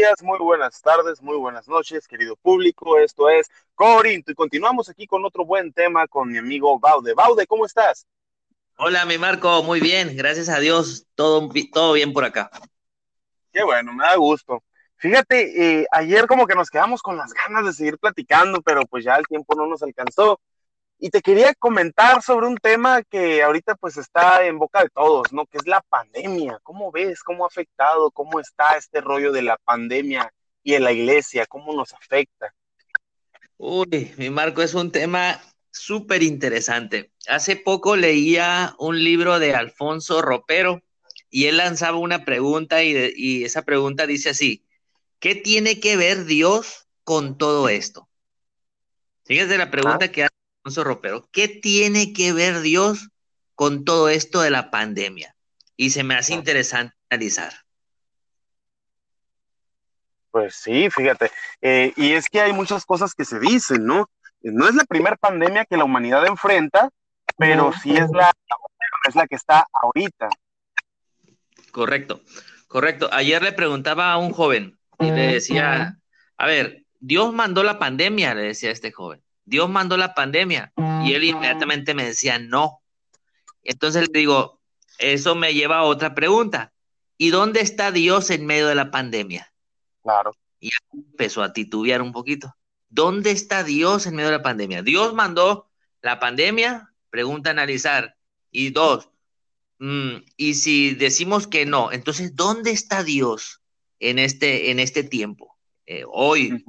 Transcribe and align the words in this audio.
días, 0.00 0.22
muy 0.22 0.38
buenas 0.38 0.80
tardes, 0.80 1.20
muy 1.20 1.36
buenas 1.36 1.68
noches, 1.68 2.08
querido 2.08 2.34
público. 2.34 2.98
Esto 2.98 3.28
es 3.28 3.50
Corinto 3.74 4.32
y 4.32 4.34
continuamos 4.34 4.88
aquí 4.88 5.06
con 5.06 5.26
otro 5.26 5.44
buen 5.44 5.74
tema 5.74 6.08
con 6.08 6.32
mi 6.32 6.38
amigo 6.38 6.78
Baude. 6.78 7.12
Baude, 7.12 7.46
¿cómo 7.46 7.66
estás? 7.66 8.06
Hola, 8.78 9.04
mi 9.04 9.18
Marco, 9.18 9.62
muy 9.62 9.78
bien, 9.78 10.16
gracias 10.16 10.48
a 10.48 10.58
Dios, 10.58 11.06
todo, 11.14 11.50
todo 11.70 11.92
bien 11.92 12.14
por 12.14 12.24
acá. 12.24 12.50
Qué 13.52 13.62
bueno, 13.62 13.92
me 13.92 14.02
da 14.02 14.16
gusto. 14.16 14.62
Fíjate, 14.96 15.80
eh, 15.80 15.86
ayer 15.92 16.26
como 16.26 16.46
que 16.46 16.54
nos 16.54 16.70
quedamos 16.70 17.02
con 17.02 17.18
las 17.18 17.34
ganas 17.34 17.66
de 17.66 17.74
seguir 17.74 17.98
platicando, 17.98 18.62
pero 18.62 18.86
pues 18.86 19.04
ya 19.04 19.16
el 19.16 19.26
tiempo 19.26 19.54
no 19.54 19.66
nos 19.66 19.82
alcanzó. 19.82 20.40
Y 21.02 21.08
te 21.08 21.22
quería 21.22 21.54
comentar 21.54 22.22
sobre 22.22 22.46
un 22.46 22.58
tema 22.58 23.02
que 23.02 23.42
ahorita 23.42 23.74
pues 23.74 23.96
está 23.96 24.44
en 24.44 24.58
boca 24.58 24.82
de 24.82 24.90
todos, 24.90 25.32
¿no? 25.32 25.46
Que 25.46 25.56
es 25.56 25.66
la 25.66 25.80
pandemia. 25.80 26.60
¿Cómo 26.62 26.92
ves? 26.92 27.22
¿Cómo 27.22 27.44
ha 27.44 27.48
afectado? 27.48 28.10
¿Cómo 28.10 28.38
está 28.38 28.76
este 28.76 29.00
rollo 29.00 29.32
de 29.32 29.40
la 29.40 29.56
pandemia 29.56 30.30
y 30.62 30.74
en 30.74 30.84
la 30.84 30.92
iglesia? 30.92 31.46
¿Cómo 31.46 31.72
nos 31.72 31.94
afecta? 31.94 32.54
Uy, 33.56 34.12
mi 34.18 34.28
Marco, 34.28 34.60
es 34.60 34.74
un 34.74 34.92
tema 34.92 35.40
súper 35.70 36.22
interesante. 36.22 37.12
Hace 37.28 37.56
poco 37.56 37.96
leía 37.96 38.74
un 38.78 39.02
libro 39.02 39.38
de 39.38 39.54
Alfonso 39.54 40.20
Ropero 40.20 40.82
y 41.30 41.46
él 41.46 41.56
lanzaba 41.56 41.96
una 41.96 42.26
pregunta 42.26 42.82
y, 42.82 43.44
esa 43.44 43.62
pregunta 43.62 44.06
dice 44.06 44.30
así, 44.30 44.66
¿qué 45.18 45.34
tiene 45.34 45.80
que 45.80 45.96
ver 45.96 46.26
Dios 46.26 46.88
con 47.04 47.38
todo 47.38 47.70
esto? 47.70 48.08
Fíjate 49.24 49.56
la 49.56 49.70
pregunta 49.70 50.06
ah. 50.06 50.12
que 50.12 50.24
hace 50.24 50.39
Alfonso 50.62 50.84
Ropero, 50.84 51.28
¿qué 51.32 51.48
tiene 51.48 52.12
que 52.12 52.34
ver 52.34 52.60
Dios 52.60 53.08
con 53.54 53.84
todo 53.84 54.10
esto 54.10 54.42
de 54.42 54.50
la 54.50 54.70
pandemia? 54.70 55.34
Y 55.76 55.90
se 55.90 56.04
me 56.04 56.14
hace 56.14 56.34
interesante 56.34 56.94
analizar. 57.08 57.52
Pues 60.30 60.54
sí, 60.54 60.90
fíjate. 60.90 61.30
Eh, 61.62 61.94
y 61.96 62.12
es 62.12 62.28
que 62.28 62.42
hay 62.42 62.52
muchas 62.52 62.84
cosas 62.84 63.14
que 63.14 63.24
se 63.24 63.40
dicen, 63.40 63.86
¿no? 63.86 64.10
No 64.42 64.68
es 64.68 64.74
la 64.74 64.84
primera 64.84 65.16
pandemia 65.16 65.64
que 65.64 65.78
la 65.78 65.84
humanidad 65.84 66.26
enfrenta, 66.26 66.90
pero 67.38 67.72
sí 67.72 67.96
es 67.96 68.10
la, 68.10 68.30
es 69.08 69.14
la 69.14 69.26
que 69.26 69.36
está 69.36 69.66
ahorita. 69.72 70.28
Correcto, 71.72 72.20
correcto. 72.68 73.08
Ayer 73.12 73.42
le 73.42 73.52
preguntaba 73.52 74.12
a 74.12 74.18
un 74.18 74.32
joven 74.32 74.78
y 74.98 75.10
le 75.10 75.32
decía, 75.32 75.96
a 76.36 76.46
ver, 76.46 76.84
Dios 76.98 77.32
mandó 77.32 77.62
la 77.62 77.78
pandemia, 77.78 78.34
le 78.34 78.42
decía 78.42 78.68
a 78.68 78.72
este 78.72 78.92
joven. 78.92 79.22
Dios 79.44 79.68
mandó 79.68 79.96
la 79.96 80.14
pandemia. 80.14 80.72
Y 81.04 81.14
él 81.14 81.24
inmediatamente 81.24 81.94
me 81.94 82.04
decía, 82.04 82.38
no. 82.38 82.82
Entonces 83.62 84.08
le 84.12 84.18
digo, 84.20 84.60
eso 84.98 85.34
me 85.34 85.54
lleva 85.54 85.78
a 85.78 85.84
otra 85.84 86.14
pregunta. 86.14 86.72
¿Y 87.16 87.30
dónde 87.30 87.60
está 87.60 87.90
Dios 87.90 88.30
en 88.30 88.46
medio 88.46 88.66
de 88.68 88.74
la 88.74 88.90
pandemia? 88.90 89.52
Claro. 90.02 90.32
Y 90.58 90.70
empezó 90.92 91.42
a 91.42 91.52
titubear 91.52 92.02
un 92.02 92.12
poquito. 92.12 92.54
¿Dónde 92.88 93.30
está 93.30 93.62
Dios 93.62 94.06
en 94.06 94.14
medio 94.14 94.30
de 94.30 94.38
la 94.38 94.42
pandemia? 94.42 94.82
Dios 94.82 95.14
mandó 95.14 95.70
la 96.02 96.18
pandemia, 96.18 96.92
pregunta 97.10 97.50
analizar. 97.50 98.16
Y 98.50 98.70
dos, 98.70 99.10
mm, 99.78 100.16
y 100.36 100.54
si 100.54 100.94
decimos 100.94 101.46
que 101.46 101.66
no, 101.66 101.92
entonces, 101.92 102.34
¿dónde 102.34 102.72
está 102.72 103.04
Dios 103.04 103.62
en 104.00 104.18
este, 104.18 104.70
en 104.70 104.80
este 104.80 105.04
tiempo? 105.04 105.56
Eh, 105.86 106.04
hoy, 106.06 106.64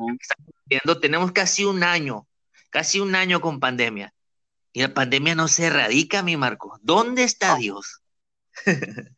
viendo, 0.66 1.00
tenemos 1.00 1.32
casi 1.32 1.64
un 1.64 1.84
año 1.84 2.28
casi 2.72 3.00
un 3.00 3.14
año 3.14 3.40
con 3.42 3.60
pandemia. 3.60 4.14
Y 4.74 4.82
la 4.82 4.94
pandemia 4.94 5.36
no 5.36 5.48
se 5.48 5.68
erradica, 5.68 6.24
mi 6.24 6.38
Marco. 6.38 6.80
¿Dónde 6.82 7.24
está 7.24 7.56
Dios? 7.56 8.02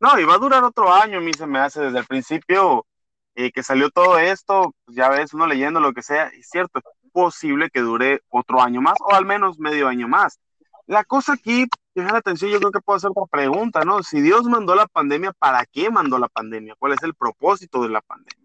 no, 0.00 0.18
y 0.18 0.24
va 0.24 0.34
a 0.34 0.38
durar 0.38 0.64
otro 0.64 0.92
año, 0.92 1.18
a 1.18 1.20
mí 1.20 1.32
se 1.34 1.46
me 1.46 1.58
hace 1.58 1.80
desde 1.82 1.98
el 1.98 2.06
principio 2.06 2.86
eh, 3.34 3.50
que 3.50 3.62
salió 3.62 3.90
todo 3.90 4.18
esto, 4.18 4.74
pues 4.84 4.96
ya 4.96 5.08
ves, 5.08 5.34
uno 5.34 5.46
leyendo 5.46 5.80
lo 5.80 5.92
que 5.92 6.02
sea, 6.02 6.26
es 6.28 6.48
cierto, 6.48 6.78
es 6.78 7.10
posible 7.12 7.70
que 7.70 7.80
dure 7.80 8.20
otro 8.28 8.62
año 8.62 8.80
más 8.80 8.94
o 9.00 9.14
al 9.14 9.26
menos 9.26 9.58
medio 9.58 9.88
año 9.88 10.08
más. 10.08 10.38
La 10.86 11.04
cosa 11.04 11.34
aquí, 11.34 11.66
deja 11.94 12.12
la 12.12 12.18
atención, 12.18 12.50
yo 12.50 12.58
creo 12.58 12.72
que 12.72 12.80
puedo 12.80 12.96
hacer 12.96 13.10
otra 13.14 13.24
pregunta, 13.30 13.84
¿no? 13.84 14.02
Si 14.02 14.20
Dios 14.20 14.44
mandó 14.44 14.74
la 14.74 14.86
pandemia, 14.86 15.32
¿para 15.32 15.64
qué 15.66 15.90
mandó 15.90 16.18
la 16.18 16.28
pandemia? 16.28 16.74
¿Cuál 16.78 16.92
es 16.92 17.02
el 17.02 17.14
propósito 17.14 17.82
de 17.82 17.88
la 17.88 18.00
pandemia? 18.00 18.41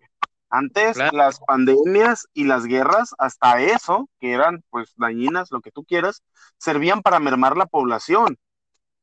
Antes 0.50 0.98
las 1.12 1.40
pandemias 1.42 2.28
y 2.34 2.46
las 2.46 2.66
guerras, 2.66 3.14
hasta 3.18 3.62
eso, 3.62 4.10
que 4.20 4.32
eran 4.32 4.64
pues 4.70 4.94
dañinas, 4.96 5.52
lo 5.52 5.62
que 5.62 5.72
tú 5.72 5.84
quieras, 5.84 6.24
servían 6.58 7.02
para 7.02 7.20
mermar 7.20 7.58
la 7.58 7.66
población. 7.66 8.38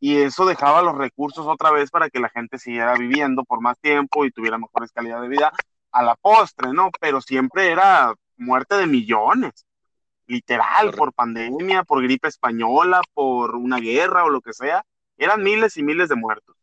Y 0.01 0.19
eso 0.19 0.47
dejaba 0.47 0.83
los 0.83 0.97
recursos 0.97 1.47
otra 1.47 1.71
vez 1.71 1.91
para 1.91 2.11
que 2.11 2.21
la 2.21 2.29
gente 2.29 2.59
siguiera 2.59 2.95
viviendo 2.95 3.45
por 3.45 3.61
más 3.61 3.79
tiempo 3.79 4.25
y 4.25 4.31
tuviera 4.31 4.59
mejores 4.59 4.93
calidad 4.93 5.21
de 5.21 5.29
vida 5.29 5.53
a 5.93 6.03
la 6.03 6.17
postre, 6.17 6.73
¿no? 6.73 6.91
Pero 7.01 7.21
siempre 7.21 7.71
era 7.71 8.15
muerte 8.37 8.77
de 8.77 8.87
millones, 8.87 9.67
literal, 10.27 10.93
por 10.93 11.13
pandemia, 11.13 11.85
por 11.85 12.03
gripe 12.03 12.29
española, 12.29 13.03
por 13.13 13.55
una 13.57 13.79
guerra 13.79 14.25
o 14.25 14.31
lo 14.31 14.41
que 14.41 14.53
sea. 14.53 14.85
Eran 15.17 15.43
miles 15.43 15.77
y 15.77 15.83
miles 15.83 16.09
de 16.09 16.17
muertos. 16.17 16.54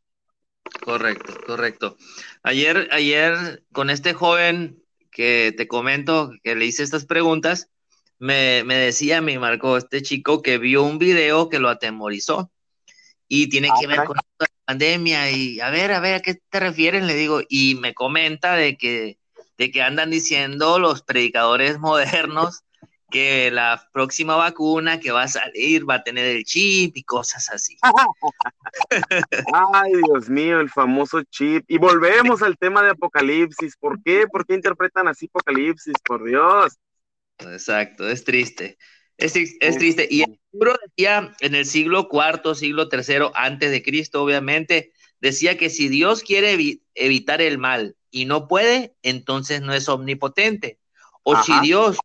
Correcto, 0.79 1.33
correcto. 1.45 1.97
Ayer, 2.43 2.87
ayer 2.91 3.63
con 3.71 3.89
este 3.89 4.13
joven 4.13 4.81
que 5.11 5.53
te 5.55 5.67
comento, 5.67 6.31
que 6.43 6.55
le 6.55 6.65
hice 6.65 6.83
estas 6.83 7.05
preguntas, 7.05 7.69
me, 8.17 8.63
me 8.63 8.75
decía, 8.75 9.21
me 9.21 9.37
marcó 9.39 9.77
este 9.77 10.01
chico 10.01 10.41
que 10.41 10.57
vio 10.57 10.83
un 10.83 10.97
video 10.97 11.49
que 11.49 11.59
lo 11.59 11.69
atemorizó 11.69 12.51
y 13.27 13.47
tiene 13.49 13.69
ah, 13.71 13.75
que 13.79 13.87
ver 13.87 14.03
con 14.03 14.15
la 14.15 14.47
pandemia 14.65 15.31
y 15.31 15.59
a 15.59 15.69
ver, 15.69 15.91
a 15.91 15.99
ver, 15.99 16.15
¿a 16.15 16.19
qué 16.19 16.35
te 16.49 16.59
refieres? 16.59 17.03
Le 17.03 17.15
digo, 17.15 17.41
y 17.47 17.75
me 17.75 17.93
comenta 17.93 18.55
de 18.55 18.77
que, 18.77 19.17
de 19.57 19.71
que 19.71 19.81
andan 19.81 20.09
diciendo 20.09 20.79
los 20.79 21.01
predicadores 21.01 21.79
modernos 21.79 22.63
que 23.11 23.51
la 23.51 23.87
próxima 23.93 24.35
vacuna 24.35 24.99
que 24.99 25.11
va 25.11 25.23
a 25.23 25.27
salir 25.27 25.87
va 25.87 25.95
a 25.95 26.03
tener 26.03 26.25
el 26.25 26.43
chip 26.43 26.97
y 26.97 27.03
cosas 27.03 27.49
así. 27.49 27.77
Ay, 29.53 29.91
Dios 30.07 30.29
mío, 30.29 30.59
el 30.59 30.69
famoso 30.69 31.21
chip. 31.23 31.63
Y 31.67 31.77
volvemos 31.77 32.41
al 32.41 32.57
tema 32.57 32.81
de 32.81 32.91
Apocalipsis. 32.91 33.75
¿Por 33.77 34.01
qué? 34.01 34.25
¿Por 34.27 34.47
qué 34.47 34.55
interpretan 34.55 35.07
así 35.07 35.27
Apocalipsis? 35.27 35.93
Por 36.03 36.23
Dios. 36.23 36.79
Exacto, 37.37 38.09
es 38.09 38.23
triste. 38.23 38.77
Es, 39.17 39.33
triste. 39.33 40.07
Y 40.09 40.23
el 40.23 40.39
libro 40.51 40.75
decía 40.87 41.35
en 41.41 41.53
el 41.53 41.65
siglo 41.65 42.09
IV, 42.11 42.55
siglo 42.55 42.89
III, 42.91 43.31
antes 43.35 43.69
de 43.69 43.83
Cristo, 43.83 44.23
obviamente, 44.23 44.93
decía 45.19 45.57
que 45.57 45.69
si 45.69 45.89
Dios 45.89 46.23
quiere 46.23 46.79
evitar 46.95 47.41
el 47.41 47.59
mal 47.59 47.95
y 48.09 48.25
no 48.25 48.47
puede, 48.47 48.95
entonces 49.03 49.61
no 49.61 49.73
es 49.73 49.87
omnipotente. 49.89 50.79
O 51.23 51.41
si 51.43 51.53
Dios 51.59 51.97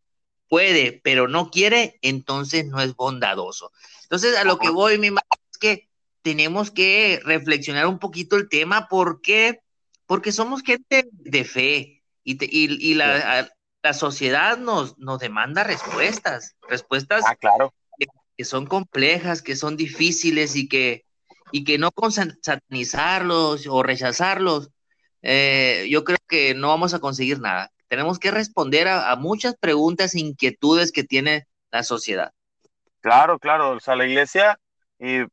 puede, 0.48 1.00
pero 1.02 1.28
no 1.28 1.50
quiere, 1.50 1.98
entonces 2.02 2.66
no 2.66 2.80
es 2.80 2.94
bondadoso. 2.94 3.72
Entonces, 4.02 4.36
a 4.36 4.44
lo 4.44 4.58
que 4.58 4.70
voy, 4.70 4.98
mi 4.98 5.10
madre, 5.10 5.26
es 5.50 5.58
que 5.58 5.88
tenemos 6.22 6.70
que 6.70 7.20
reflexionar 7.24 7.86
un 7.86 7.98
poquito 7.98 8.36
el 8.36 8.48
tema, 8.48 8.88
¿por 8.88 9.20
qué? 9.20 9.60
Porque 10.06 10.32
somos 10.32 10.62
gente 10.62 11.08
de 11.12 11.44
fe 11.44 12.02
y, 12.24 12.38
y, 12.40 12.94
la, 12.94 13.50
la, 13.82 13.92
sociedad 13.92 14.58
nos, 14.58 14.98
nos 14.98 15.20
demanda 15.20 15.62
respuestas, 15.62 16.56
respuestas 16.68 17.22
ah, 17.26 17.36
claro. 17.36 17.72
que, 18.36 18.44
son 18.44 18.66
complejas, 18.66 19.42
que 19.42 19.54
son 19.54 19.76
difíciles 19.76 20.56
y 20.56 20.68
que, 20.68 21.06
y 21.52 21.64
que 21.64 21.78
no 21.78 21.92
con 21.92 22.10
satanizarlos 22.10 23.66
o 23.68 23.82
rechazarlos, 23.84 24.70
eh, 25.22 25.86
yo 25.90 26.04
creo 26.04 26.18
que 26.28 26.54
no 26.54 26.68
vamos 26.68 26.94
a 26.94 26.98
conseguir 26.98 27.40
nada 27.40 27.72
tenemos 27.88 28.18
que 28.18 28.30
responder 28.30 28.88
a, 28.88 29.14
muchas 29.16 29.56
preguntas 29.56 30.14
e 30.14 30.20
inquietudes 30.20 30.92
que 30.92 31.04
tiene 31.04 31.46
la 31.70 31.82
sociedad. 31.82 32.32
Claro, 33.00 33.38
claro, 33.38 33.70
o 33.70 33.80
sea, 33.80 33.96
la 33.96 34.06
iglesia 34.06 34.58
eh, 34.98 35.26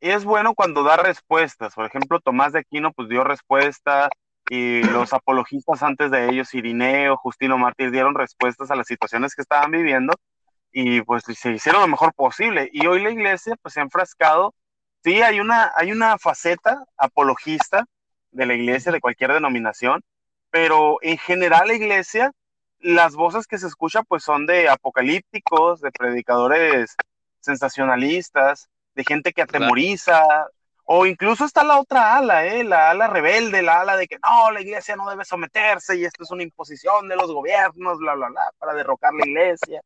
es 0.00 0.24
bueno 0.24 0.54
cuando 0.54 0.82
da 0.82 0.96
respuestas. 0.96 1.74
Por 1.74 1.86
ejemplo, 1.86 2.20
Tomás 2.20 2.52
de 2.52 2.60
Aquino 2.60 2.92
pues 2.92 3.08
dio 3.08 3.24
respuesta 3.24 4.08
y 4.48 4.82
los 4.82 5.12
apologistas 5.12 5.82
antes 5.82 6.10
de 6.10 6.30
ellos, 6.30 6.54
Irineo, 6.54 7.16
Justino 7.16 7.58
Mártir, 7.58 7.90
dieron 7.90 8.14
respuestas 8.14 8.70
a 8.70 8.76
las 8.76 8.86
situaciones 8.86 9.34
que 9.34 9.42
estaban 9.42 9.70
viviendo 9.70 10.14
y 10.72 11.02
pues 11.02 11.24
se 11.24 11.52
hicieron 11.52 11.82
lo 11.82 11.88
mejor 11.88 12.14
posible. 12.14 12.70
Y 12.72 12.86
hoy 12.86 13.02
la 13.02 13.10
iglesia 13.10 13.54
pues 13.62 13.74
se 13.74 13.80
ha 13.80 13.82
enfrascado, 13.82 14.54
sí, 15.04 15.20
hay 15.22 15.40
una, 15.40 15.72
hay 15.76 15.92
una 15.92 16.18
faceta 16.18 16.82
apologista 16.96 17.84
de 18.30 18.46
la 18.46 18.54
iglesia, 18.54 18.90
de 18.90 19.00
cualquier 19.00 19.32
denominación, 19.32 20.02
pero 20.52 20.98
en 21.00 21.16
general 21.16 21.68
la 21.68 21.74
iglesia, 21.74 22.30
las 22.78 23.14
voces 23.14 23.46
que 23.46 23.58
se 23.58 23.66
escuchan 23.66 24.04
pues 24.06 24.22
son 24.22 24.44
de 24.44 24.68
apocalípticos, 24.68 25.80
de 25.80 25.90
predicadores 25.90 26.94
sensacionalistas, 27.40 28.68
de 28.94 29.02
gente 29.02 29.32
que 29.32 29.40
atemoriza, 29.40 30.22
o 30.84 31.06
incluso 31.06 31.46
está 31.46 31.64
la 31.64 31.80
otra 31.80 32.18
ala, 32.18 32.44
¿eh? 32.44 32.64
la 32.64 32.90
ala 32.90 33.06
rebelde, 33.06 33.62
la 33.62 33.80
ala 33.80 33.96
de 33.96 34.06
que 34.06 34.18
no, 34.18 34.50
la 34.50 34.60
iglesia 34.60 34.94
no 34.94 35.08
debe 35.08 35.24
someterse 35.24 35.96
y 35.96 36.04
esto 36.04 36.22
es 36.22 36.30
una 36.30 36.42
imposición 36.42 37.08
de 37.08 37.16
los 37.16 37.32
gobiernos, 37.32 37.98
bla, 37.98 38.14
bla, 38.14 38.28
bla, 38.28 38.52
para 38.58 38.74
derrocar 38.74 39.14
la 39.14 39.24
iglesia. 39.24 39.80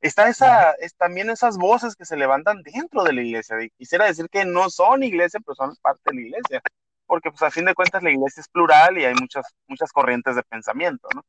Está 0.00 0.28
esa, 0.28 0.72
es 0.74 0.94
también 0.94 1.28
esas 1.28 1.58
voces 1.58 1.96
que 1.96 2.04
se 2.04 2.16
levantan 2.16 2.62
dentro 2.62 3.02
de 3.02 3.14
la 3.14 3.22
iglesia. 3.22 3.56
Quisiera 3.76 4.04
decir 4.04 4.28
que 4.30 4.44
no 4.44 4.70
son 4.70 5.02
iglesia, 5.02 5.40
pero 5.44 5.56
son 5.56 5.74
parte 5.82 6.02
de 6.04 6.14
la 6.14 6.20
iglesia. 6.20 6.62
Porque 7.08 7.30
pues 7.30 7.42
a 7.42 7.50
fin 7.50 7.64
de 7.64 7.74
cuentas 7.74 8.02
la 8.02 8.10
iglesia 8.10 8.42
es 8.42 8.48
plural 8.48 8.98
y 8.98 9.04
hay 9.06 9.14
muchas, 9.14 9.46
muchas 9.66 9.90
corrientes 9.90 10.36
de 10.36 10.42
pensamiento, 10.42 11.08
¿no? 11.14 11.24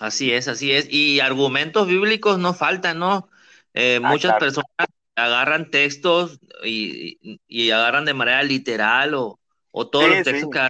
Así 0.00 0.32
es, 0.32 0.48
así 0.48 0.72
es. 0.72 0.88
Y 0.90 1.20
argumentos 1.20 1.86
bíblicos 1.86 2.38
no 2.38 2.52
faltan, 2.52 2.98
¿no? 2.98 3.30
Eh, 3.74 4.00
ah, 4.02 4.08
muchas 4.08 4.34
personas 4.38 4.88
agarran 5.14 5.70
textos 5.70 6.40
y, 6.64 7.40
y, 7.46 7.70
agarran 7.70 8.04
de 8.04 8.14
manera 8.14 8.42
literal 8.42 9.14
o, 9.14 9.40
o 9.70 9.88
todos 9.88 10.08
los 10.08 10.22
textos 10.22 10.50
que 10.50 10.68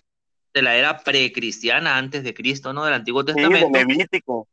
de 0.55 0.63
la 0.63 0.77
era 0.77 0.99
precristiana 0.99 1.97
antes 1.97 2.23
de 2.23 2.35
Cristo, 2.35 2.73
¿no? 2.73 2.85
Del 2.85 2.95
Antiguo 2.95 3.25
Testamento. 3.25 3.71
Levítico. 3.73 4.47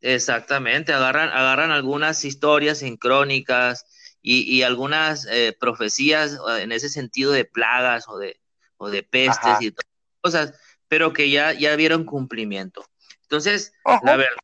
Exactamente, 0.00 0.92
agarran, 0.92 1.30
agarran 1.30 1.70
algunas 1.70 2.24
historias 2.24 2.82
en 2.82 2.96
crónicas 2.96 3.86
y, 4.22 4.42
y 4.42 4.62
algunas 4.62 5.26
eh, 5.26 5.56
profecías 5.58 6.38
en 6.60 6.72
ese 6.72 6.88
sentido 6.88 7.32
de 7.32 7.44
plagas 7.44 8.08
o 8.08 8.18
de, 8.18 8.38
o 8.78 8.88
de 8.88 9.02
pestes 9.02 9.60
y 9.60 9.70
todas 9.70 9.86
cosas, 10.20 10.60
pero 10.88 11.12
que 11.12 11.30
ya, 11.30 11.52
ya 11.52 11.76
vieron 11.76 12.04
cumplimiento. 12.04 12.84
Entonces, 13.22 13.74
la 14.02 14.16
verdad, 14.16 14.36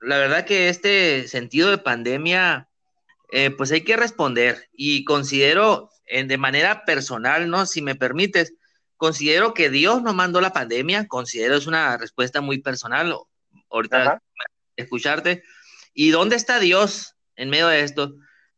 la 0.00 0.18
verdad 0.18 0.44
que 0.44 0.68
este 0.68 1.26
sentido 1.28 1.70
de 1.70 1.78
pandemia, 1.78 2.68
eh, 3.32 3.50
pues 3.50 3.72
hay 3.72 3.82
que 3.82 3.96
responder 3.96 4.68
y 4.72 5.04
considero 5.04 5.90
en, 6.06 6.28
de 6.28 6.36
manera 6.36 6.84
personal, 6.84 7.48
¿no? 7.48 7.64
Si 7.64 7.80
me 7.80 7.94
permites, 7.94 8.54
considero 8.96 9.54
que 9.54 9.70
Dios 9.70 10.02
no 10.02 10.12
mandó 10.12 10.40
la 10.40 10.52
pandemia, 10.52 11.08
considero 11.08 11.56
es 11.56 11.66
una 11.66 11.96
respuesta 11.96 12.40
muy 12.40 12.58
personal, 12.58 13.16
ahorita 13.70 14.22
escucharte. 14.76 15.42
¿Y 15.94 16.10
dónde 16.10 16.36
está 16.36 16.58
Dios 16.58 17.16
en 17.36 17.48
medio 17.48 17.68
de 17.68 17.80
esto? 17.80 18.14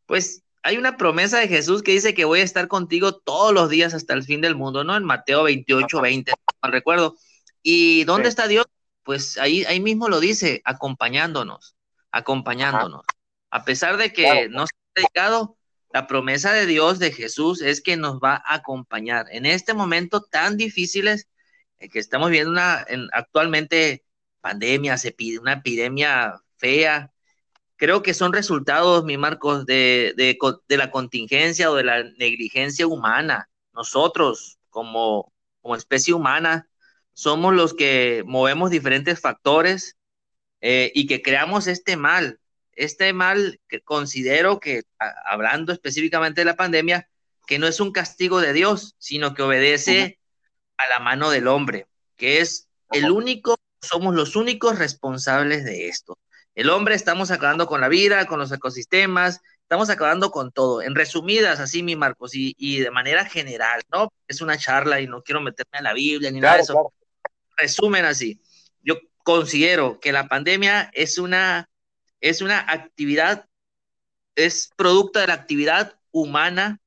Pues 0.07 0.43
hay 0.67 0.79
una 0.79 0.97
promesa 0.97 1.39
de 1.39 1.47
Jesús 1.47 1.81
que 1.81 1.93
dice 1.93 2.13
que 2.13 2.25
voy 2.25 2.41
a 2.41 2.43
estar 2.43 2.67
contigo 2.67 3.15
todos 3.15 3.55
los 3.55 3.71
días 3.71 3.95
hasta 3.95 4.15
el 4.15 4.25
fin 4.25 4.41
del 4.41 4.57
mundo, 4.57 4.83
¿no? 4.83 4.97
En 4.97 5.05
Mateo 5.05 5.45
28, 5.45 6.01
20, 6.01 6.33
al 6.61 6.73
recuerdo. 6.73 7.17
¿Y 7.63 8.03
dónde 8.03 8.29
está 8.29 8.49
Dios? 8.49 8.67
Pues 9.05 9.39
ahí, 9.39 9.65
ahí 9.67 9.79
mismo 9.79 10.09
lo 10.09 10.19
dice, 10.19 10.63
acompañándonos, 10.65 11.77
acompañándonos. 12.11 13.03
A 13.53 13.65
pesar 13.65 13.97
de 13.97 14.13
que 14.13 14.49
no 14.49 14.67
se 14.67 14.75
ha 14.75 15.01
dedicado, 15.03 15.57
la 15.93 16.09
promesa 16.09 16.53
de 16.53 16.67
Dios, 16.67 16.99
de 16.99 17.13
Jesús, 17.13 17.63
es 17.63 17.81
que 17.81 17.97
nos 17.97 18.17
va 18.19 18.43
a 18.45 18.57
acompañar 18.57 19.27
en 19.31 19.47
este 19.47 19.73
momento 19.73 20.21
tan 20.21 20.57
difíciles 20.57 21.29
eh, 21.79 21.89
que 21.89 22.01
estamos 22.01 22.29
viendo 22.29 22.51
una, 22.51 22.85
actualmente 23.13 24.05
pandemia, 24.41 24.97
una 25.41 25.53
epidemia 25.53 26.41
fea, 26.57 27.13
creo 27.77 28.03
que 28.03 28.15
son 28.15 28.33
resultados, 28.33 29.05
mi 29.05 29.17
Marcos, 29.17 29.67
de, 29.67 30.15
la 30.69 30.91
contingencia 30.91 31.71
o 31.71 31.75
de 31.75 31.85
la 31.85 32.03
negligencia 32.03 32.87
humana. 32.87 33.49
Nosotros, 33.73 34.59
como, 34.71 35.33
como 35.61 35.77
especie 35.77 36.15
humana, 36.15 36.69
somos 37.13 37.55
los 37.55 37.75
que 37.75 38.23
movemos 38.27 38.71
diferentes 38.71 39.21
factores 39.21 39.97
eh, 40.61 40.91
y 40.95 41.07
que 41.07 41.23
creamos 41.23 41.67
este 41.67 41.97
mal. 41.97 42.41
Este 42.73 43.13
mal 43.13 43.61
que 43.69 43.81
considero 43.81 44.61
que, 44.61 44.83
hablando 45.25 45.73
específicamente 45.73 46.43
de 46.43 46.47
la 46.47 46.57
pandemia, 46.57 47.09
que 47.47 47.59
no 47.59 47.67
es 47.67 47.81
un 47.81 47.93
castigo 47.93 48.41
de 48.41 48.53
Dios, 48.53 48.97
sino 48.99 49.33
que 49.35 49.43
obedece 49.43 50.19
a 50.77 50.87
la 50.89 50.99
mano 50.99 51.31
del 51.31 51.49
hombre, 51.49 51.87
que 52.17 52.41
es 52.41 52.69
el 52.91 53.11
único, 53.11 53.57
somos 53.81 54.15
los 54.15 54.37
únicos 54.37 54.79
responsables 54.79 55.65
de 55.65 55.89
esto. 55.89 56.16
El 56.57 56.71
hombre 56.71 56.95
estamos 56.95 57.31
acabando 57.31 57.67
con 57.67 57.83
la 57.83 57.89
vida, 57.89 58.25
con 58.25 58.39
los 58.39 58.51
ecosistemas, 58.51 59.43
estamos 59.61 59.91
acabando 59.91 60.31
con 60.31 60.51
todo. 60.51 60.81
En 60.81 60.95
resumidas, 60.95 61.61
así, 61.61 61.83
mi 61.83 61.97
Marcos, 61.97 62.31
y, 62.35 62.79
de 62.79 62.91
manera 62.91 63.27
general, 63.27 63.83
¿no? 63.93 64.11
Es 64.27 64.41
una 64.41 64.57
charla 64.57 65.03
y 65.03 65.07
no 65.07 65.23
quiero 65.23 65.43
meterme 65.43 65.79
a 65.79 65.83
la 65.83 65.93
Biblia 65.93 66.31
ni 66.31 66.41
nada 66.41 66.57
de 66.57 66.63
eso. 66.63 66.95
Resumen 67.59 68.07
así. 68.07 68.41
Yo 68.83 68.95
considero 69.23 70.01
que 70.01 70.13
la 70.13 70.29
pandemia 70.29 70.91
es 70.95 71.19
una, 71.19 71.69
es 72.23 72.41
una 72.41 72.61
actividad, 72.61 73.47
es 74.35 74.71
producto 74.77 75.19
de 75.19 75.27
la 75.27 75.35
actividad 75.35 75.99
humana 76.11 76.81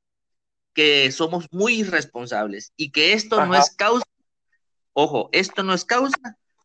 que 0.73 1.11
somos 1.11 1.45
muy 1.51 1.81
irresponsables 1.81 2.73
y 2.75 2.91
que 2.91 3.13
esto 3.13 3.45
no 3.45 3.53
es 3.53 3.69
causa, 3.75 4.05
ojo, 4.93 5.29
esto 5.31 5.61
no 5.61 5.75
es 5.75 5.85
causa 5.85 6.17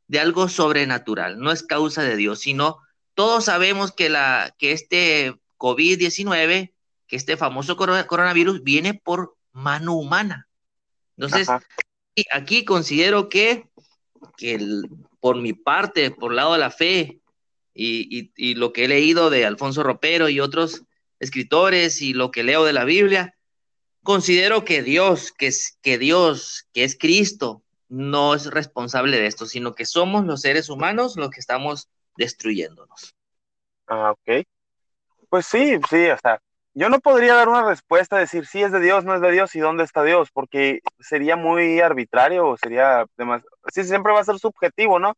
de 0.07 0.21
algo 0.21 0.49
sobrenatural, 0.49 1.39
no 1.39 1.53
es 1.53 1.63
causa 1.63 2.03
de 2.03 2.17
Dios, 2.17 2.41
sino 2.41 2.81
todos 3.15 3.45
sabemos 3.45 3.93
que, 3.93 4.09
la, 4.09 4.55
que 4.59 4.73
este 4.73 5.35
COVID-19, 5.59 6.73
que 7.07 7.17
este 7.17 7.37
famoso 7.37 7.77
coronavirus 7.77 8.63
viene 8.63 8.95
por 8.95 9.37
mano 9.53 9.95
humana. 9.95 10.49
Entonces, 11.17 11.49
aquí 12.33 12.65
considero 12.65 13.29
que, 13.29 13.69
que 14.37 14.59
por 15.21 15.37
mi 15.37 15.53
parte, 15.53 16.11
por 16.11 16.33
el 16.33 16.37
lado 16.37 16.55
de 16.55 16.59
la 16.59 16.71
fe 16.71 17.21
y, 17.73 18.31
y, 18.37 18.55
lo 18.55 18.73
que 18.73 18.85
he 18.85 18.89
leído 18.89 19.31
de 19.31 19.47
Alfonso 19.47 19.83
Ropero 19.83 20.29
y 20.29 20.41
otros 20.41 20.83
escritores 21.21 22.03
y 22.03 22.13
lo 22.13 22.31
que 22.31 22.43
leo 22.43 22.65
de 22.65 22.73
la 22.73 22.85
Biblia, 22.85 23.37
considero 24.03 24.65
que 24.65 24.83
Dios, 24.83 25.33
que, 25.33 25.49
es, 25.49 25.79
que 25.83 25.99
Dios, 25.99 26.69
que 26.73 26.85
es 26.85 26.97
Cristo, 26.99 27.63
no 27.89 28.35
es 28.35 28.47
responsable 28.47 29.19
de 29.19 29.27
esto, 29.27 29.47
sino 29.47 29.75
que 29.75 29.87
somos 29.87 30.25
los 30.25 30.41
seres 30.41 30.69
humanos 30.69 31.17
los 31.17 31.31
que 31.31 31.41
estamos 31.41 31.89
destruyéndonos. 32.17 33.15
Ah, 33.87 34.13
ok. 34.13 34.45
Pues 35.29 35.47
sí, 35.47 35.79
sí, 35.91 36.09
o 36.09 36.19
sea, 36.19 36.41
yo 36.75 36.89
no 36.89 37.01
podría 37.01 37.35
dar 37.35 37.49
una 37.49 37.65
respuesta, 37.65 38.19
decir 38.19 38.47
si 38.47 38.63
es 38.63 38.73
de 38.73 38.81
Dios, 38.81 39.05
no 39.05 39.15
es 39.15 39.21
de 39.21 39.31
Dios 39.31 39.55
y 39.55 39.61
dónde 39.61 39.85
está 39.85 40.03
Dios, 40.03 40.31
porque 40.33 40.81
sería 40.99 41.37
muy 41.37 41.81
arbitrario 41.81 42.49
o 42.49 42.57
sería 42.57 43.05
demasiado, 43.17 43.57
sí, 43.73 43.85
siempre 43.85 44.13
va 44.13 44.21
a 44.21 44.25
ser 44.25 44.39
subjetivo, 44.39 44.99
¿no? 44.99 45.15